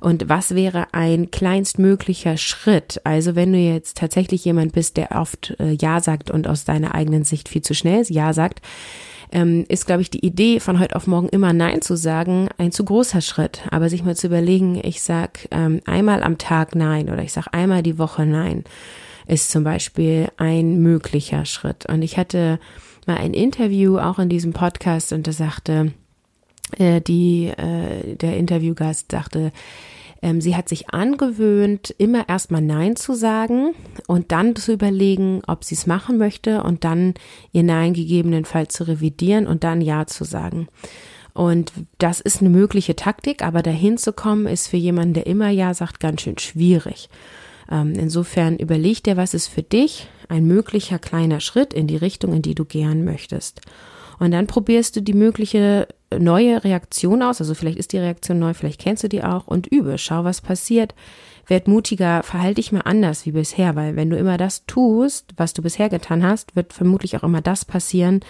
Und 0.00 0.28
was 0.28 0.54
wäre 0.54 0.88
ein 0.92 1.30
kleinstmöglicher 1.30 2.36
Schritt? 2.36 3.00
Also 3.04 3.34
wenn 3.34 3.52
du 3.52 3.58
jetzt 3.58 3.96
tatsächlich 3.96 4.44
jemand 4.44 4.72
bist, 4.72 4.96
der 4.96 5.12
oft 5.12 5.56
äh, 5.58 5.72
Ja 5.72 6.00
sagt 6.00 6.30
und 6.30 6.46
aus 6.46 6.64
deiner 6.64 6.94
eigenen 6.94 7.24
Sicht 7.24 7.48
viel 7.48 7.62
zu 7.62 7.74
schnell 7.74 8.04
Ja 8.08 8.32
sagt, 8.32 8.60
ähm, 9.32 9.64
ist, 9.68 9.86
glaube 9.86 10.02
ich, 10.02 10.10
die 10.10 10.24
Idee 10.24 10.60
von 10.60 10.78
heute 10.78 10.96
auf 10.96 11.06
morgen 11.06 11.28
immer 11.28 11.52
Nein 11.52 11.82
zu 11.82 11.96
sagen 11.96 12.48
ein 12.58 12.72
zu 12.72 12.84
großer 12.84 13.20
Schritt. 13.20 13.62
Aber 13.70 13.88
sich 13.88 14.04
mal 14.04 14.16
zu 14.16 14.28
überlegen, 14.28 14.80
ich 14.82 15.02
sag 15.02 15.48
ähm, 15.50 15.80
einmal 15.84 16.22
am 16.22 16.38
Tag 16.38 16.74
Nein 16.74 17.10
oder 17.10 17.22
ich 17.22 17.32
sag 17.32 17.48
einmal 17.52 17.82
die 17.82 17.98
Woche 17.98 18.26
Nein, 18.26 18.64
ist 19.26 19.50
zum 19.50 19.64
Beispiel 19.64 20.28
ein 20.36 20.78
möglicher 20.80 21.44
Schritt. 21.44 21.86
Und 21.86 22.02
ich 22.02 22.18
hatte 22.18 22.60
mal 23.06 23.16
ein 23.16 23.34
Interview 23.34 23.98
auch 23.98 24.18
in 24.18 24.28
diesem 24.28 24.52
Podcast 24.52 25.12
und 25.12 25.26
da 25.26 25.32
sagte 25.32 25.92
äh, 26.78 27.00
die, 27.00 27.46
äh, 27.46 28.16
der 28.16 28.36
Interviewgast 28.36 29.10
sagte, 29.10 29.52
ähm, 30.22 30.40
sie 30.40 30.56
hat 30.56 30.68
sich 30.68 30.90
angewöhnt, 30.90 31.94
immer 31.98 32.28
erstmal 32.28 32.62
Nein 32.62 32.96
zu 32.96 33.14
sagen 33.14 33.74
und 34.06 34.32
dann 34.32 34.56
zu 34.56 34.72
überlegen, 34.72 35.42
ob 35.46 35.64
sie 35.64 35.74
es 35.74 35.86
machen 35.86 36.18
möchte 36.18 36.62
und 36.62 36.84
dann 36.84 37.14
ihr 37.52 37.62
Nein 37.62 37.92
gegebenenfalls 37.94 38.74
zu 38.74 38.88
revidieren 38.88 39.46
und 39.46 39.64
dann 39.64 39.80
Ja 39.80 40.06
zu 40.06 40.24
sagen. 40.24 40.68
Und 41.34 41.72
das 41.98 42.20
ist 42.20 42.40
eine 42.40 42.48
mögliche 42.48 42.96
Taktik, 42.96 43.42
aber 43.42 43.62
dahin 43.62 43.98
zu 43.98 44.14
kommen, 44.14 44.46
ist 44.46 44.68
für 44.68 44.78
jemanden, 44.78 45.14
der 45.14 45.26
immer 45.26 45.50
Ja 45.50 45.74
sagt, 45.74 46.00
ganz 46.00 46.22
schön 46.22 46.38
schwierig. 46.38 47.10
Ähm, 47.70 47.92
insofern 47.92 48.56
überleg 48.56 49.04
dir, 49.04 49.16
was 49.16 49.34
ist 49.34 49.48
für 49.48 49.62
dich 49.62 50.08
ein 50.28 50.46
möglicher 50.46 50.98
kleiner 50.98 51.40
Schritt 51.40 51.74
in 51.74 51.86
die 51.86 51.96
Richtung, 51.96 52.32
in 52.32 52.42
die 52.42 52.54
du 52.54 52.64
gern 52.64 53.04
möchtest. 53.04 53.60
Und 54.18 54.30
dann 54.30 54.46
probierst 54.46 54.96
du 54.96 55.02
die 55.02 55.12
mögliche 55.12 55.88
neue 56.16 56.62
Reaktion 56.62 57.22
aus. 57.22 57.40
Also 57.40 57.54
vielleicht 57.54 57.78
ist 57.78 57.92
die 57.92 57.98
Reaktion 57.98 58.38
neu, 58.38 58.54
vielleicht 58.54 58.80
kennst 58.80 59.04
du 59.04 59.08
die 59.08 59.22
auch 59.22 59.46
und 59.46 59.66
übe. 59.66 59.98
Schau, 59.98 60.24
was 60.24 60.40
passiert. 60.40 60.94
Werd 61.48 61.68
mutiger, 61.68 62.24
verhalte 62.24 62.56
dich 62.56 62.72
mal 62.72 62.80
anders 62.80 63.24
wie 63.24 63.30
bisher, 63.30 63.76
weil 63.76 63.94
wenn 63.94 64.10
du 64.10 64.16
immer 64.16 64.36
das 64.36 64.66
tust, 64.66 65.32
was 65.36 65.52
du 65.52 65.62
bisher 65.62 65.88
getan 65.88 66.24
hast, 66.24 66.56
wird 66.56 66.72
vermutlich 66.72 67.16
auch 67.16 67.22
immer 67.22 67.40
das 67.40 67.64
passieren, 67.64 68.20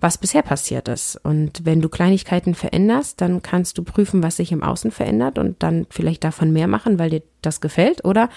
was 0.00 0.16
bisher 0.16 0.40
passiert 0.40 0.88
ist. 0.88 1.16
Und 1.22 1.66
wenn 1.66 1.82
du 1.82 1.90
Kleinigkeiten 1.90 2.54
veränderst, 2.54 3.20
dann 3.20 3.42
kannst 3.42 3.76
du 3.76 3.82
prüfen, 3.82 4.22
was 4.22 4.36
sich 4.36 4.52
im 4.52 4.62
Außen 4.62 4.90
verändert 4.90 5.38
und 5.38 5.62
dann 5.62 5.86
vielleicht 5.90 6.24
davon 6.24 6.50
mehr 6.50 6.66
machen, 6.66 6.98
weil 6.98 7.10
dir 7.10 7.22
das 7.42 7.60
gefällt 7.60 8.06
oder 8.06 8.30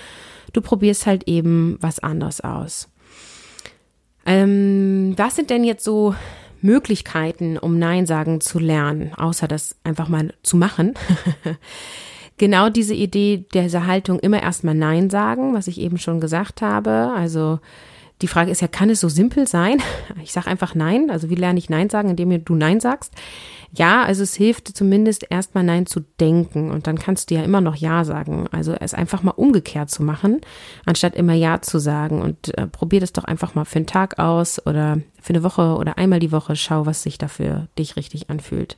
du 0.52 0.60
probierst 0.60 1.06
halt 1.06 1.30
eben 1.30 1.78
was 1.80 2.00
anderes 2.00 2.42
aus. 2.42 2.90
Ähm, 4.26 5.14
was 5.16 5.38
sind 5.38 5.50
denn 5.50 5.64
jetzt 5.64 5.86
so 5.86 6.14
Möglichkeiten, 6.66 7.58
um 7.58 7.78
Nein 7.78 8.06
sagen 8.06 8.42
zu 8.42 8.60
lernen, 8.60 9.14
außer 9.16 9.48
das 9.48 9.76
einfach 9.84 10.10
mal 10.10 10.34
zu 10.44 10.58
machen. 10.58 10.96
genau 12.38 12.70
diese 12.70 12.94
Idee 12.94 13.46
dieser 13.54 13.86
Haltung 13.86 14.20
immer 14.20 14.42
erstmal 14.42 14.76
Nein 14.76 15.10
sagen, 15.10 15.54
was 15.54 15.68
ich 15.68 15.80
eben 15.80 15.98
schon 15.98 16.20
gesagt 16.20 16.62
habe. 16.62 17.14
Also 17.16 17.60
die 18.22 18.28
Frage 18.28 18.52
ist 18.52 18.62
ja, 18.62 18.68
kann 18.68 18.90
es 18.90 19.02
so 19.02 19.10
simpel 19.10 19.48
sein? 19.48 19.82
Ich 20.24 20.32
sage 20.32 20.48
einfach 20.48 20.74
Nein. 20.74 21.12
Also 21.12 21.30
wie 21.30 21.36
lerne 21.36 21.60
ich 21.60 21.70
Nein 21.70 21.90
sagen, 21.90 22.10
indem 22.10 22.44
du 22.44 22.56
Nein 22.56 22.80
sagst? 22.80 23.14
Ja, 23.72 24.04
also 24.04 24.24
es 24.24 24.34
hilft 24.34 24.70
zumindest 24.70 25.28
erstmal 25.30 25.64
Nein 25.64 25.86
zu 25.86 26.00
denken 26.20 26.72
und 26.72 26.88
dann 26.88 26.98
kannst 26.98 27.30
du 27.30 27.36
ja 27.36 27.44
immer 27.44 27.62
noch 27.62 27.76
Ja 27.76 28.06
sagen. 28.06 28.48
Also 28.52 28.74
es 28.74 28.94
einfach 28.94 29.22
mal 29.22 29.32
umgekehrt 29.32 29.92
zu 29.92 30.02
machen, 30.02 30.42
anstatt 30.86 31.16
immer 31.16 31.34
Ja 31.34 31.62
zu 31.62 31.78
sagen 31.78 32.22
und 32.22 32.58
äh, 32.58 32.68
probier 32.68 33.02
das 33.02 33.14
doch 33.14 33.26
einfach 33.26 33.54
mal 33.54 33.66
für 33.66 33.78
einen 33.78 33.86
Tag 33.86 34.18
aus 34.18 34.66
oder 34.66 35.00
für 35.22 35.34
eine 35.34 35.44
Woche 35.44 35.76
oder 35.76 35.98
einmal 35.98 36.20
die 36.20 36.32
Woche. 36.32 36.56
Schau, 36.56 36.86
was 36.86 37.04
sich 37.04 37.18
dafür 37.18 37.68
dich 37.78 37.98
richtig 37.98 38.30
anfühlt. 38.30 38.78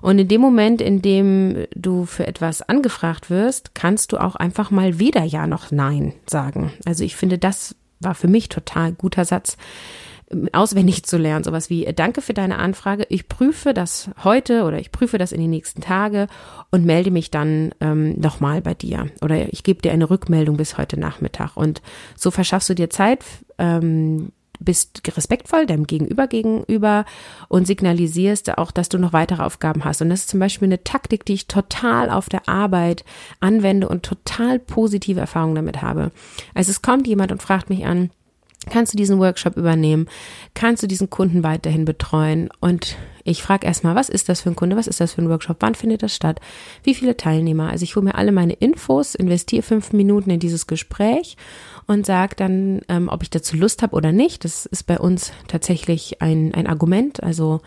Und 0.00 0.18
in 0.18 0.28
dem 0.28 0.40
Moment, 0.40 0.80
in 0.80 1.00
dem 1.00 1.66
du 1.74 2.06
für 2.06 2.26
etwas 2.26 2.62
angefragt 2.62 3.30
wirst, 3.30 3.74
kannst 3.74 4.12
du 4.12 4.18
auch 4.18 4.34
einfach 4.34 4.70
mal 4.70 4.98
weder 4.98 5.22
Ja 5.22 5.46
noch 5.46 5.70
Nein 5.70 6.14
sagen. 6.26 6.72
Also 6.84 7.04
ich 7.04 7.14
finde, 7.14 7.38
das 7.38 7.76
war 8.02 8.14
für 8.14 8.28
mich 8.28 8.48
total 8.48 8.92
guter 8.92 9.24
Satz 9.24 9.56
auswendig 10.52 11.04
zu 11.04 11.18
lernen. 11.18 11.44
Sowas 11.44 11.70
wie, 11.70 11.84
danke 11.94 12.22
für 12.22 12.34
deine 12.34 12.58
Anfrage. 12.58 13.06
Ich 13.08 13.28
prüfe 13.28 13.74
das 13.74 14.10
heute 14.24 14.64
oder 14.64 14.78
ich 14.78 14.92
prüfe 14.92 15.18
das 15.18 15.32
in 15.32 15.40
den 15.40 15.50
nächsten 15.50 15.80
Tage 15.80 16.26
und 16.70 16.84
melde 16.84 17.10
mich 17.10 17.30
dann 17.30 17.72
ähm, 17.80 18.18
nochmal 18.18 18.62
bei 18.62 18.74
dir. 18.74 19.08
Oder 19.20 19.52
ich 19.52 19.62
gebe 19.62 19.82
dir 19.82 19.92
eine 19.92 20.08
Rückmeldung 20.08 20.56
bis 20.56 20.78
heute 20.78 20.98
Nachmittag. 20.98 21.56
Und 21.56 21.82
so 22.16 22.30
verschaffst 22.30 22.70
du 22.70 22.74
dir 22.74 22.90
Zeit, 22.90 23.24
ähm, 23.58 24.32
bist 24.64 25.02
respektvoll 25.16 25.66
deinem 25.66 25.86
Gegenüber 25.86 26.26
gegenüber 26.26 27.04
und 27.48 27.66
signalisierst 27.66 28.56
auch, 28.58 28.70
dass 28.70 28.88
du 28.88 28.98
noch 28.98 29.12
weitere 29.12 29.42
Aufgaben 29.42 29.84
hast. 29.84 30.02
Und 30.02 30.10
das 30.10 30.20
ist 30.20 30.28
zum 30.30 30.40
Beispiel 30.40 30.66
eine 30.66 30.84
Taktik, 30.84 31.24
die 31.24 31.34
ich 31.34 31.46
total 31.46 32.10
auf 32.10 32.28
der 32.28 32.48
Arbeit 32.48 33.04
anwende 33.40 33.88
und 33.88 34.02
total 34.02 34.58
positive 34.58 35.20
Erfahrungen 35.20 35.54
damit 35.54 35.82
habe. 35.82 36.10
Also 36.54 36.70
es 36.70 36.82
kommt 36.82 37.06
jemand 37.06 37.32
und 37.32 37.42
fragt 37.42 37.70
mich 37.70 37.86
an, 37.86 38.10
Kannst 38.70 38.92
du 38.92 38.96
diesen 38.96 39.18
Workshop 39.18 39.56
übernehmen? 39.56 40.06
Kannst 40.54 40.82
du 40.82 40.86
diesen 40.86 41.10
Kunden 41.10 41.42
weiterhin 41.42 41.84
betreuen? 41.84 42.48
Und 42.60 42.96
ich 43.24 43.42
frage 43.42 43.66
erstmal, 43.66 43.96
was 43.96 44.08
ist 44.08 44.28
das 44.28 44.40
für 44.40 44.50
ein 44.50 44.56
Kunde? 44.56 44.76
Was 44.76 44.86
ist 44.86 45.00
das 45.00 45.14
für 45.14 45.22
ein 45.22 45.28
Workshop? 45.28 45.56
Wann 45.60 45.74
findet 45.74 46.02
das 46.02 46.14
statt? 46.14 46.40
Wie 46.84 46.94
viele 46.94 47.16
Teilnehmer? 47.16 47.70
Also 47.70 47.82
ich 47.82 47.96
hole 47.96 48.04
mir 48.04 48.14
alle 48.14 48.30
meine 48.30 48.52
Infos, 48.52 49.16
investiere 49.16 49.62
fünf 49.62 49.92
Minuten 49.92 50.30
in 50.30 50.38
dieses 50.38 50.68
Gespräch 50.68 51.36
und 51.86 52.06
sage 52.06 52.36
dann, 52.36 52.80
ähm, 52.88 53.08
ob 53.08 53.22
ich 53.22 53.30
dazu 53.30 53.56
Lust 53.56 53.82
habe 53.82 53.96
oder 53.96 54.12
nicht. 54.12 54.44
Das 54.44 54.66
ist 54.66 54.84
bei 54.84 54.98
uns 54.98 55.32
tatsächlich 55.48 56.22
ein, 56.22 56.54
ein 56.54 56.66
Argument. 56.66 57.22
Also 57.22 57.60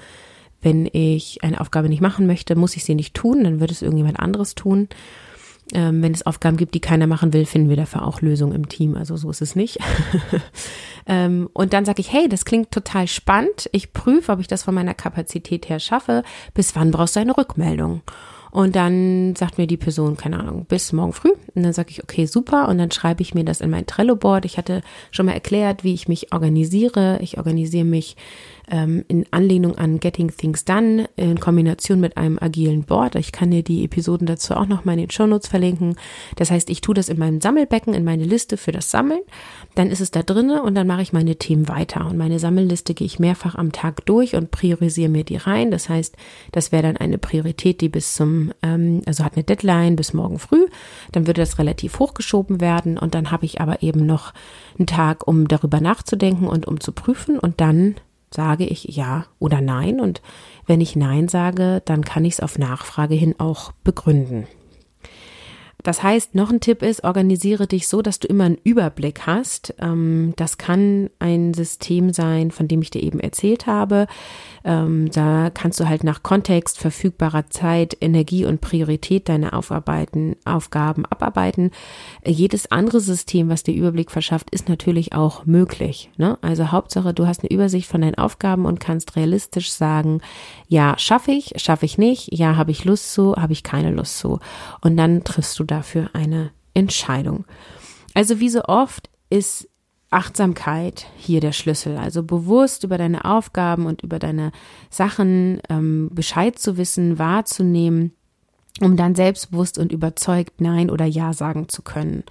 wenn 0.62 0.90
ich 0.92 1.44
eine 1.44 1.62
Aufgabe 1.62 1.90
nicht 1.90 2.02
machen 2.02 2.26
möchte, 2.26 2.56
muss 2.56 2.76
ich 2.76 2.84
sie 2.86 2.96
nicht 2.96 3.14
tun, 3.14 3.44
dann 3.44 3.60
wird 3.60 3.72
es 3.72 3.82
irgendjemand 3.82 4.20
anderes 4.20 4.56
tun. 4.56 4.90
Ähm, 5.74 6.04
wenn 6.04 6.14
es 6.14 6.26
Aufgaben 6.26 6.58
gibt, 6.58 6.76
die 6.76 6.80
keiner 6.80 7.08
machen 7.08 7.34
will, 7.34 7.46
finden 7.46 7.70
wir 7.70 7.76
dafür 7.76 8.06
auch 8.06 8.22
Lösungen 8.22 8.54
im 8.54 8.70
Team. 8.70 8.96
Also 8.96 9.18
so 9.18 9.30
ist 9.30 9.42
es 9.42 9.56
nicht. 9.56 9.80
ähm, 11.08 11.50
und 11.54 11.74
dann 11.74 11.86
sage 11.86 12.02
ich, 12.02 12.12
hey, 12.14 12.30
das 12.30 12.46
klingt 12.46 12.72
total 12.72 13.08
spannend. 13.08 13.70
Ich 13.72 13.92
prüfe, 13.92 14.32
ob 14.32 14.40
ich 14.40 14.48
das 14.48 14.64
von 14.64 14.76
meiner 14.76 14.94
Kapazität 14.94 15.68
her 15.70 15.80
schaffe. 15.80 16.24
Bis 16.54 16.76
wann 16.76 16.92
brauchst 16.92 17.16
du 17.16 17.20
eine 17.20 17.36
Rückmeldung? 17.36 18.02
Und 18.56 18.78
dann 18.78 19.36
sagt 19.36 19.58
mir 19.58 19.68
die 19.68 19.76
Person, 19.76 20.16
keine 20.16 20.40
Ahnung, 20.40 20.64
bis 20.64 20.94
morgen 20.94 21.12
früh. 21.12 21.34
Und 21.56 21.64
dann 21.64 21.74
sage 21.74 21.90
ich, 21.90 22.02
okay, 22.02 22.26
super. 22.26 22.70
Und 22.70 22.78
dann 22.78 22.90
schreibe 22.90 23.22
ich 23.22 23.36
mir 23.36 23.44
das 23.44 23.60
in 23.60 23.70
mein 23.70 23.86
Trello-Board. 23.86 24.46
Ich 24.46 24.58
hatte 24.58 24.82
schon 25.12 25.26
mal 25.26 25.34
erklärt, 25.34 25.84
wie 25.84 25.94
ich 25.94 26.08
mich 26.08 26.32
organisiere. 26.32 27.20
Ich 27.22 27.38
organisiere 27.38 27.84
mich 27.84 28.16
ähm, 28.70 29.06
in 29.08 29.26
Anlehnung 29.32 29.78
an 29.78 30.00
Getting 30.00 30.32
Things 30.36 30.66
Done 30.66 31.10
in 31.16 31.40
Kombination 31.40 32.00
mit 32.00 32.18
einem 32.18 32.38
agilen 32.40 32.84
Board. 32.84 33.16
Ich 33.16 33.32
kann 33.32 33.52
dir 33.52 33.64
die 33.64 33.84
Episoden 33.84 34.28
dazu 34.28 34.56
auch 34.56 34.66
noch 34.66 34.86
mal 34.86 34.94
in 34.94 35.00
den 35.00 35.12
Shownotes 35.12 35.48
verlinken. 35.48 35.96
Das 36.36 36.52
heißt, 36.52 36.70
ich 36.70 36.82
tue 36.82 36.96
das 36.96 37.10
in 37.10 37.20
meinem 37.20 37.42
Sammelbecken, 37.42 37.94
in 37.94 38.04
meine 38.04 38.24
Liste 38.24 38.58
für 38.58 38.72
das 38.72 38.92
Sammeln. 38.92 39.22
Dann 39.76 39.90
ist 39.90 40.02
es 40.02 40.12
da 40.12 40.24
drinne 40.24 40.64
und 40.64 40.76
dann 40.76 40.88
mache 40.88 41.02
ich 41.02 41.14
meine 41.14 41.36
Themen 41.36 41.68
weiter. 41.68 42.06
Und 42.06 42.18
meine 42.18 42.40
Sammelliste 42.40 42.94
gehe 42.94 43.06
ich 43.06 43.20
mehrfach 43.20 43.56
am 43.56 43.72
Tag 43.72 44.06
durch 44.06 44.36
und 44.36 44.52
priorisiere 44.52 45.10
mir 45.10 45.24
die 45.24 45.38
rein. 45.38 45.72
Das 45.72 45.90
heißt, 45.90 46.16
das 46.52 46.72
wäre 46.72 46.84
dann 46.84 46.98
eine 46.98 47.18
Priorität, 47.18 47.82
die 47.82 47.90
bis 47.90 48.16
zum, 48.16 48.52
ähm, 48.62 49.02
also 49.06 49.24
hat 49.24 49.36
eine 49.36 49.44
Deadline 49.44 49.96
bis 49.96 50.14
morgen 50.14 50.40
früh. 50.40 50.66
Dann 51.12 51.28
würde 51.28 51.42
das 51.42 51.60
relativ 51.60 52.00
hochgeschoben 52.00 52.62
werden 52.62 52.98
und 52.98 53.16
dann 53.16 53.32
habe 53.32 53.46
ich 53.46 53.62
aber 53.62 53.84
eben 53.84 54.06
noch 54.06 54.34
einen 54.78 54.88
Tag, 54.88 55.28
um 55.28 55.48
darüber 55.48 55.82
nachzudenken 55.82 56.48
und 56.48 56.68
um 56.68 56.80
zu 56.80 56.92
prüfen 56.92 57.40
und 57.40 57.62
dann 57.62 57.96
sage 58.36 58.66
ich 58.66 58.84
ja 58.84 59.26
oder 59.40 59.62
nein. 59.62 60.00
Und 60.00 60.22
wenn 60.68 60.82
ich 60.82 60.96
nein 60.96 61.28
sage, 61.28 61.82
dann 61.86 62.04
kann 62.04 62.26
ich 62.26 62.34
es 62.34 62.40
auf 62.40 62.58
Nachfrage 62.58 63.16
hin 63.16 63.36
auch 63.40 63.72
begründen. 63.84 64.48
Das 65.86 66.02
heißt, 66.02 66.34
noch 66.34 66.50
ein 66.50 66.62
Tipp 66.62 66.82
ist, 66.82 67.04
organisiere 67.04 67.68
dich 67.68 67.88
so, 67.88 68.02
dass 68.02 68.18
du 68.18 68.28
immer 68.28 68.46
einen 68.46 68.58
Überblick 68.64 69.28
hast. 69.28 69.76
Ähm, 69.80 70.34
das 70.36 70.58
kann 70.58 71.12
ein 71.20 71.54
System 71.54 72.12
sein, 72.12 72.50
von 72.50 72.68
dem 72.68 72.82
ich 72.82 72.90
dir 72.90 73.04
eben 73.04 73.20
erzählt 73.20 73.68
habe. 73.68 74.08
Ähm, 74.64 75.12
da 75.12 75.52
kannst 75.54 75.80
du 75.80 75.88
halt 75.88 76.04
nach 76.04 76.24
Kontext, 76.24 76.80
verfügbarer 76.80 77.52
Zeit, 77.52 77.96
Energie 78.02 78.46
und 78.46 78.62
Priorität 78.62 79.30
deine 79.30 79.54
Aufarbeiten, 79.54 80.36
Aufgaben 80.44 81.06
abarbeiten. 81.06 81.70
Jedes 82.26 82.72
andere 82.72 83.00
System, 83.00 83.48
was 83.48 83.62
dir 83.62 83.76
Überblick 83.76 84.10
verschafft, 84.10 84.50
ist 84.50 84.68
natürlich 84.68 85.14
auch 85.14 85.46
möglich. 85.46 86.10
Ne? 86.18 86.40
Also 86.42 86.72
Hauptsache, 86.72 87.14
du 87.14 87.28
hast 87.28 87.44
eine 87.44 87.52
Übersicht 87.52 87.88
von 87.88 88.02
deinen 88.02 88.16
Aufgaben 88.16 88.66
und 88.66 88.80
kannst 88.80 89.16
realistisch 89.16 89.72
sagen, 89.72 90.22
ja, 90.68 90.98
schaffe 90.98 91.32
ich, 91.32 91.54
schaffe 91.58 91.86
ich 91.86 92.00
nicht, 92.00 92.30
ja, 92.36 92.56
habe 92.56 92.72
ich 92.72 92.86
Lust 92.86 93.14
zu, 93.14 93.36
habe 93.36 93.54
ich 93.54 93.62
keine 93.62 93.92
Lust 93.92 94.18
zu. 94.18 94.40
Und 94.82 94.98
dann 94.98 95.24
triffst 95.24 95.60
du 95.60 95.64
dafür 95.76 96.10
eine 96.14 96.52
Entscheidung. 96.74 97.46
Also 98.14 98.40
wie 98.40 98.50
so 98.50 98.64
oft 98.64 99.10
ist 99.30 99.70
Achtsamkeit 100.10 101.08
hier 101.18 101.42
der 101.42 101.52
Schlüssel. 101.52 101.98
Also 101.98 102.24
bewusst 102.24 102.84
über 102.84 102.98
deine 102.98 103.26
Aufgaben 103.26 103.86
und 103.86 104.02
über 104.02 104.20
deine 104.20 104.52
Sachen 104.90 105.62
ähm, 105.70 106.10
Bescheid 106.14 106.58
zu 106.58 106.78
wissen, 106.78 107.20
wahrzunehmen, 107.20 108.14
um 108.82 108.96
dann 108.96 109.16
selbstbewusst 109.16 109.78
und 109.78 109.92
überzeugt 109.92 110.62
Nein 110.62 110.90
oder 110.90 111.06
Ja 111.06 111.34
sagen 111.34 111.68
zu 111.68 111.82
können. 111.82 112.24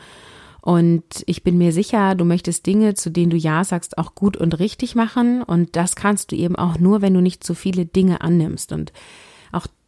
Und 0.63 1.05
ich 1.27 1.43
bin 1.45 1.59
mir 1.59 1.73
sicher, 1.73 2.15
du 2.15 2.25
möchtest 2.25 2.65
Dinge, 2.65 2.95
zu 2.95 3.11
denen 3.11 3.29
du 3.29 3.37
Ja 3.37 3.65
sagst, 3.65 3.99
auch 3.99 4.15
gut 4.15 4.39
und 4.39 4.59
richtig 4.59 4.95
machen. 4.95 5.43
Und 5.43 5.77
das 5.77 5.95
kannst 5.95 6.33
du 6.33 6.37
eben 6.37 6.57
auch 6.57 6.79
nur, 6.79 7.03
wenn 7.03 7.13
du 7.13 7.21
nicht 7.21 7.45
zu 7.45 7.55
viele 7.55 7.85
Dinge 7.85 8.23
annimmst. 8.23 8.73
Und 8.73 8.95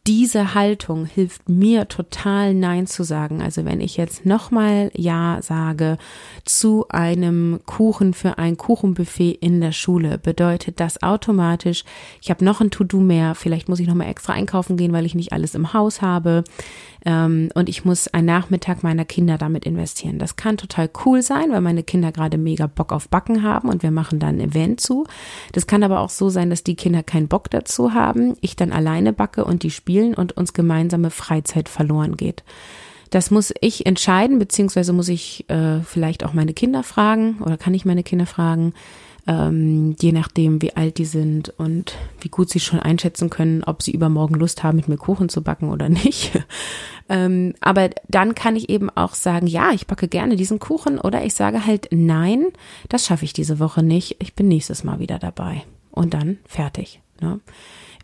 diese 0.07 0.53
Haltung 0.53 1.05
hilft 1.05 1.49
mir 1.49 1.89
total 1.89 2.53
Nein 2.53 2.87
zu 2.87 3.03
sagen. 3.03 3.41
Also 3.41 3.65
wenn 3.65 3.81
ich 3.81 3.97
jetzt 3.97 4.25
nochmal 4.25 4.89
Ja 4.95 5.39
sage 5.41 5.97
zu 6.45 6.85
einem 6.87 7.59
Kuchen 7.65 8.13
für 8.13 8.37
ein 8.37 8.55
Kuchenbuffet 8.55 9.37
in 9.41 9.59
der 9.59 9.73
Schule, 9.73 10.17
bedeutet 10.17 10.79
das 10.79 11.03
automatisch, 11.03 11.83
ich 12.21 12.29
habe 12.29 12.45
noch 12.45 12.61
ein 12.61 12.71
To-Do 12.71 13.01
mehr, 13.01 13.35
vielleicht 13.35 13.67
muss 13.67 13.81
ich 13.81 13.87
nochmal 13.87 14.07
extra 14.07 14.31
einkaufen 14.31 14.77
gehen, 14.77 14.93
weil 14.93 15.05
ich 15.05 15.13
nicht 15.13 15.33
alles 15.33 15.55
im 15.55 15.73
Haus 15.73 16.01
habe 16.01 16.45
ähm, 17.07 17.49
und 17.53 17.69
ich 17.69 17.85
muss 17.85 18.09
einen 18.09 18.27
Nachmittag 18.27 18.83
meiner 18.83 19.05
Kinder 19.05 19.37
damit 19.37 19.65
investieren. 19.65 20.19
Das 20.19 20.35
kann 20.35 20.57
total 20.57 20.89
cool 21.05 21.21
sein, 21.21 21.51
weil 21.51 21.61
meine 21.61 21.83
Kinder 21.83 22.11
gerade 22.11 22.37
mega 22.37 22.67
Bock 22.67 22.91
auf 22.91 23.07
Backen 23.07 23.43
haben 23.43 23.69
und 23.69 23.81
wir 23.81 23.91
machen 23.91 24.19
dann 24.19 24.35
ein 24.35 24.49
Event 24.49 24.81
zu. 24.81 25.07
Das 25.53 25.67
kann 25.67 25.83
aber 25.83 26.01
auch 26.01 26.09
so 26.09 26.27
sein, 26.27 26.49
dass 26.49 26.63
die 26.63 26.75
Kinder 26.75 27.03
keinen 27.03 27.29
Bock 27.29 27.49
dazu 27.49 27.93
haben, 27.93 28.35
ich 28.41 28.57
dann 28.57 28.73
alleine 28.73 29.13
backe 29.13 29.45
und 29.45 29.63
die 29.63 29.71
spielen 29.71 30.15
und 30.15 30.35
uns 30.35 30.51
gemeinsame 30.51 31.09
Freizeit 31.09 31.69
verloren 31.69 32.17
geht. 32.17 32.43
Das 33.09 33.31
muss 33.31 33.53
ich 33.61 33.85
entscheiden, 33.85 34.37
beziehungsweise 34.37 34.91
muss 34.91 35.07
ich 35.07 35.49
äh, 35.49 35.79
vielleicht 35.79 36.25
auch 36.25 36.33
meine 36.33 36.53
Kinder 36.53 36.83
fragen 36.83 37.37
oder 37.39 37.55
kann 37.57 37.73
ich 37.73 37.85
meine 37.85 38.03
Kinder 38.03 38.25
fragen, 38.25 38.73
ähm, 39.27 39.95
je 39.99 40.13
nachdem, 40.13 40.61
wie 40.61 40.75
alt 40.75 40.97
die 40.97 41.05
sind 41.05 41.49
und 41.57 41.95
wie 42.21 42.29
gut 42.29 42.49
sie 42.49 42.61
schon 42.61 42.79
einschätzen 42.79 43.29
können, 43.29 43.63
ob 43.63 43.83
sie 43.83 43.91
übermorgen 43.91 44.35
Lust 44.35 44.63
haben, 44.63 44.77
mit 44.77 44.87
mir 44.87 44.97
Kuchen 44.97 45.27
zu 45.27 45.43
backen 45.43 45.69
oder 45.69 45.89
nicht. 45.89 46.31
ähm, 47.09 47.53
aber 47.59 47.89
dann 48.07 48.35
kann 48.35 48.55
ich 48.55 48.69
eben 48.69 48.89
auch 48.89 49.13
sagen, 49.13 49.47
ja, 49.47 49.71
ich 49.71 49.85
backe 49.85 50.07
gerne 50.07 50.37
diesen 50.37 50.59
Kuchen 50.59 50.97
oder 50.97 51.25
ich 51.25 51.33
sage 51.33 51.65
halt, 51.65 51.89
nein, 51.91 52.47
das 52.87 53.05
schaffe 53.05 53.25
ich 53.25 53.33
diese 53.33 53.59
Woche 53.59 53.83
nicht, 53.83 54.15
ich 54.19 54.33
bin 54.33 54.47
nächstes 54.47 54.83
Mal 54.83 54.99
wieder 54.99 55.19
dabei. 55.19 55.63
Und 55.91 56.13
dann 56.13 56.37
fertig. 56.45 57.01
Ne? 57.21 57.39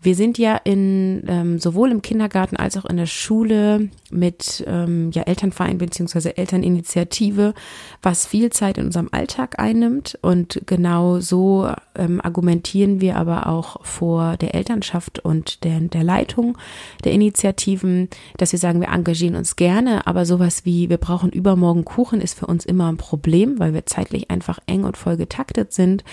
Wir 0.03 0.15
sind 0.15 0.37
ja 0.37 0.57
in 0.57 1.23
ähm, 1.27 1.59
sowohl 1.59 1.89
im 1.89 2.01
Kindergarten 2.01 2.57
als 2.57 2.75
auch 2.75 2.83
in 2.83 2.97
der 2.97 3.05
Schule 3.05 3.89
mit 4.11 4.61
ähm, 4.67 5.11
ja 5.11 5.23
Elternverein 5.23 5.77
beziehungsweise 5.77 6.35
Elterninitiative, 6.35 7.53
was 8.01 8.25
viel 8.25 8.51
Zeit 8.51 8.77
in 8.77 8.87
unserem 8.87 9.07
Alltag 9.13 9.59
einnimmt 9.59 10.19
und 10.21 10.61
genau 10.65 11.21
so 11.21 11.71
ähm, 11.95 12.19
argumentieren 12.21 12.99
wir 12.99 13.15
aber 13.15 13.47
auch 13.47 13.85
vor 13.85 14.35
der 14.35 14.55
Elternschaft 14.55 15.19
und 15.19 15.63
der, 15.63 15.79
der 15.79 16.03
Leitung 16.03 16.57
der 17.05 17.13
Initiativen, 17.13 18.09
dass 18.37 18.51
wir 18.51 18.59
sagen, 18.59 18.81
wir 18.81 18.89
engagieren 18.89 19.35
uns 19.35 19.55
gerne, 19.55 20.05
aber 20.05 20.25
sowas 20.25 20.65
wie 20.65 20.89
wir 20.89 20.97
brauchen 20.97 21.31
übermorgen 21.31 21.85
Kuchen 21.85 22.19
ist 22.19 22.37
für 22.37 22.47
uns 22.47 22.65
immer 22.65 22.91
ein 22.91 22.97
Problem, 22.97 23.57
weil 23.57 23.73
wir 23.73 23.85
zeitlich 23.85 24.29
einfach 24.29 24.59
eng 24.65 24.83
und 24.83 24.97
voll 24.97 25.15
getaktet 25.15 25.71
sind, 25.71 26.03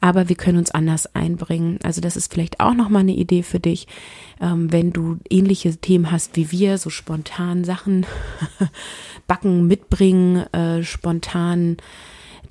aber 0.00 0.30
wir 0.30 0.36
können 0.36 0.56
uns 0.56 0.70
anders 0.70 1.14
einbringen. 1.14 1.78
Also 1.82 2.00
das 2.00 2.16
ist 2.16 2.32
vielleicht 2.32 2.60
auch 2.60 2.74
noch 2.74 2.88
mal 2.88 3.00
eine 3.00 3.14
Idee 3.34 3.42
für 3.42 3.60
dich, 3.60 3.86
ähm, 4.40 4.72
wenn 4.72 4.92
du 4.92 5.18
ähnliche 5.28 5.76
Themen 5.76 6.10
hast 6.10 6.36
wie 6.36 6.50
wir, 6.50 6.78
so 6.78 6.90
spontan 6.90 7.64
Sachen 7.64 8.06
backen, 9.26 9.66
mitbringen, 9.66 10.44
äh, 10.52 10.82
spontan 10.82 11.76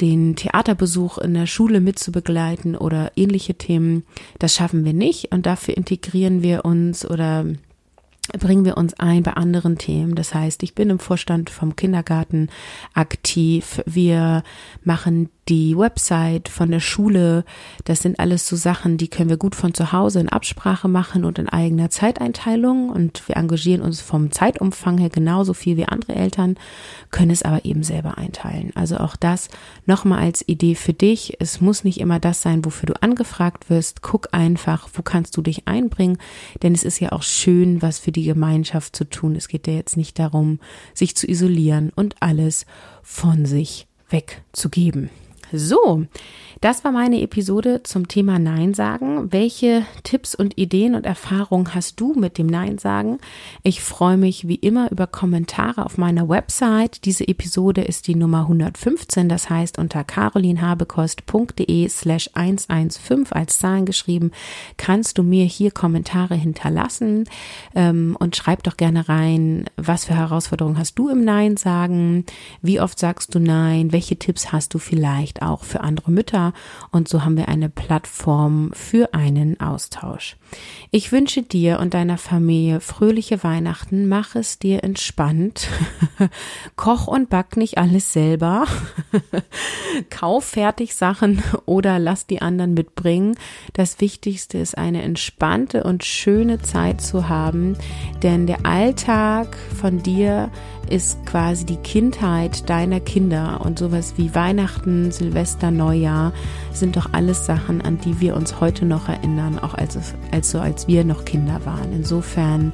den 0.01 0.35
Theaterbesuch 0.35 1.19
in 1.19 1.35
der 1.35 1.45
Schule 1.45 1.79
mitzubegleiten 1.79 2.75
oder 2.75 3.11
ähnliche 3.15 3.53
Themen. 3.53 4.03
Das 4.39 4.55
schaffen 4.55 4.85
wir 4.85 4.93
nicht 4.93 5.31
und 5.31 5.45
dafür 5.45 5.77
integrieren 5.77 6.41
wir 6.41 6.65
uns 6.65 7.05
oder 7.07 7.45
bringen 8.39 8.65
wir 8.65 8.77
uns 8.77 8.95
ein 8.95 9.21
bei 9.21 9.33
anderen 9.33 9.77
Themen. 9.77 10.15
Das 10.15 10.33
heißt, 10.33 10.63
ich 10.63 10.73
bin 10.73 10.89
im 10.89 10.99
Vorstand 10.99 11.49
vom 11.49 11.75
Kindergarten 11.75 12.49
aktiv. 12.93 13.81
Wir 13.85 14.43
machen 14.83 15.29
die 15.49 15.77
Website 15.77 16.47
von 16.47 16.71
der 16.71 16.79
Schule, 16.79 17.43
das 17.83 18.01
sind 18.01 18.19
alles 18.19 18.47
so 18.47 18.55
Sachen, 18.55 18.97
die 18.97 19.09
können 19.09 19.29
wir 19.29 19.37
gut 19.37 19.55
von 19.55 19.73
zu 19.73 19.91
Hause 19.91 20.21
in 20.21 20.29
Absprache 20.29 20.87
machen 20.87 21.25
und 21.25 21.37
in 21.37 21.49
eigener 21.49 21.89
Zeiteinteilung 21.89 22.89
und 22.89 23.27
wir 23.27 23.35
engagieren 23.35 23.81
uns 23.81 23.99
vom 23.99 24.31
Zeitumfang 24.31 24.97
her 24.97 25.09
genauso 25.09 25.53
viel 25.53 25.75
wie 25.75 25.85
andere 25.85 26.15
Eltern, 26.15 26.55
können 27.11 27.31
es 27.31 27.43
aber 27.43 27.65
eben 27.65 27.83
selber 27.83 28.17
einteilen. 28.17 28.71
Also 28.75 28.97
auch 28.97 29.17
das 29.17 29.49
nochmal 29.85 30.19
als 30.19 30.47
Idee 30.47 30.75
für 30.75 30.93
dich. 30.93 31.37
Es 31.39 31.59
muss 31.59 31.83
nicht 31.83 31.99
immer 31.99 32.19
das 32.19 32.41
sein, 32.41 32.63
wofür 32.63 32.87
du 32.87 33.01
angefragt 33.01 33.69
wirst. 33.69 34.01
Guck 34.01 34.29
einfach, 34.31 34.87
wo 34.93 35.01
kannst 35.01 35.35
du 35.35 35.41
dich 35.41 35.67
einbringen, 35.67 36.17
denn 36.61 36.73
es 36.73 36.83
ist 36.83 36.99
ja 37.01 37.11
auch 37.11 37.23
schön, 37.23 37.81
was 37.81 37.99
für 37.99 38.13
die 38.13 38.23
Gemeinschaft 38.23 38.95
zu 38.95 39.03
tun. 39.09 39.35
Es 39.35 39.49
geht 39.49 39.67
ja 39.67 39.73
jetzt 39.73 39.97
nicht 39.97 40.19
darum, 40.19 40.59
sich 40.93 41.17
zu 41.17 41.29
isolieren 41.29 41.91
und 41.93 42.15
alles 42.21 42.65
von 43.01 43.45
sich 43.45 43.87
wegzugeben. 44.09 45.09
So, 45.55 46.05
das 46.61 46.83
war 46.83 46.91
meine 46.91 47.21
Episode 47.21 47.83
zum 47.83 48.07
Thema 48.07 48.39
Nein 48.39 48.73
sagen. 48.73 49.31
Welche 49.31 49.85
Tipps 50.03 50.33
und 50.33 50.57
Ideen 50.57 50.95
und 50.95 51.05
Erfahrungen 51.05 51.75
hast 51.75 51.99
du 51.99 52.13
mit 52.13 52.37
dem 52.37 52.47
Nein 52.47 52.79
sagen? 52.79 53.19
Ich 53.61 53.81
freue 53.81 54.17
mich 54.17 54.47
wie 54.47 54.55
immer 54.55 54.89
über 54.89 55.05
Kommentare 55.05 55.85
auf 55.85 55.97
meiner 55.97 56.27
Website. 56.27 57.05
Diese 57.05 57.27
Episode 57.27 57.81
ist 57.81 58.07
die 58.07 58.15
Nummer 58.15 58.43
115, 58.43 59.29
das 59.29 59.49
heißt 59.49 59.77
unter 59.77 60.03
carolinhabekost.de 60.03 61.87
slash 61.89 62.29
115 62.33 63.27
als 63.31 63.59
Zahlen 63.59 63.85
geschrieben, 63.85 64.31
kannst 64.77 65.17
du 65.17 65.23
mir 65.23 65.45
hier 65.45 65.69
Kommentare 65.69 66.35
hinterlassen 66.35 67.25
ähm, 67.75 68.15
und 68.19 68.35
schreib 68.37 68.63
doch 68.63 68.77
gerne 68.77 69.07
rein, 69.07 69.65
was 69.75 70.05
für 70.05 70.15
Herausforderungen 70.15 70.79
hast 70.79 70.95
du 70.97 71.09
im 71.09 71.23
Nein 71.23 71.57
sagen? 71.57 72.25
Wie 72.61 72.79
oft 72.79 72.97
sagst 72.97 73.35
du 73.35 73.39
Nein? 73.39 73.91
Welche 73.91 74.15
Tipps 74.15 74.51
hast 74.51 74.73
du 74.73 74.79
vielleicht 74.79 75.42
auch 75.47 75.63
für 75.63 75.81
andere 75.81 76.11
Mütter. 76.11 76.53
Und 76.91 77.07
so 77.07 77.23
haben 77.23 77.37
wir 77.37 77.47
eine 77.47 77.69
Plattform 77.69 78.71
für 78.73 79.13
einen 79.13 79.59
Austausch. 79.59 80.37
Ich 80.91 81.11
wünsche 81.11 81.41
dir 81.41 81.79
und 81.79 81.93
deiner 81.93 82.17
Familie 82.17 82.79
fröhliche 82.79 83.43
Weihnachten, 83.43 84.07
mach 84.07 84.35
es 84.35 84.59
dir 84.59 84.83
entspannt, 84.83 85.67
koch 86.75 87.07
und 87.07 87.29
back 87.29 87.57
nicht 87.57 87.77
alles 87.77 88.13
selber, 88.13 88.65
kauf 90.09 90.45
fertig 90.45 90.95
Sachen 90.95 91.41
oder 91.65 91.99
lass 91.99 92.27
die 92.27 92.41
anderen 92.41 92.73
mitbringen. 92.73 93.35
Das 93.73 93.99
Wichtigste 93.99 94.59
ist 94.59 94.77
eine 94.77 95.01
entspannte 95.01 95.83
und 95.83 96.03
schöne 96.03 96.61
Zeit 96.61 97.01
zu 97.01 97.29
haben, 97.29 97.75
denn 98.21 98.47
der 98.47 98.65
Alltag 98.65 99.57
von 99.79 100.03
dir 100.03 100.51
ist 100.93 101.25
quasi 101.25 101.65
die 101.65 101.77
Kindheit 101.77 102.69
deiner 102.69 102.99
Kinder 102.99 103.61
und 103.65 103.79
sowas 103.79 104.13
wie 104.17 104.35
Weihnachten, 104.35 105.11
Silvester, 105.11 105.71
Neujahr 105.71 106.33
sind 106.71 106.97
doch 106.97 107.09
alles 107.13 107.47
Sachen, 107.47 107.81
an 107.81 107.97
die 107.97 108.21
wir 108.21 108.35
uns 108.35 108.61
heute 108.61 108.85
noch 108.85 109.09
erinnern, 109.09 109.57
auch 109.57 109.73
als, 109.73 109.97
als 110.31 110.51
so 110.51 110.59
als 110.59 110.87
wir 110.87 111.03
noch 111.03 111.25
Kinder 111.25 111.61
waren. 111.65 111.91
Insofern, 111.93 112.73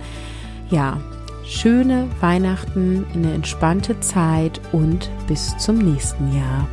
ja, 0.69 0.99
schöne 1.45 2.09
Weihnachten, 2.19 3.05
eine 3.13 3.33
entspannte 3.33 3.97
Zeit 4.01 4.59
und 4.73 5.09
bis 5.27 5.57
zum 5.57 5.77
nächsten 5.77 6.35
Jahr. 6.35 6.67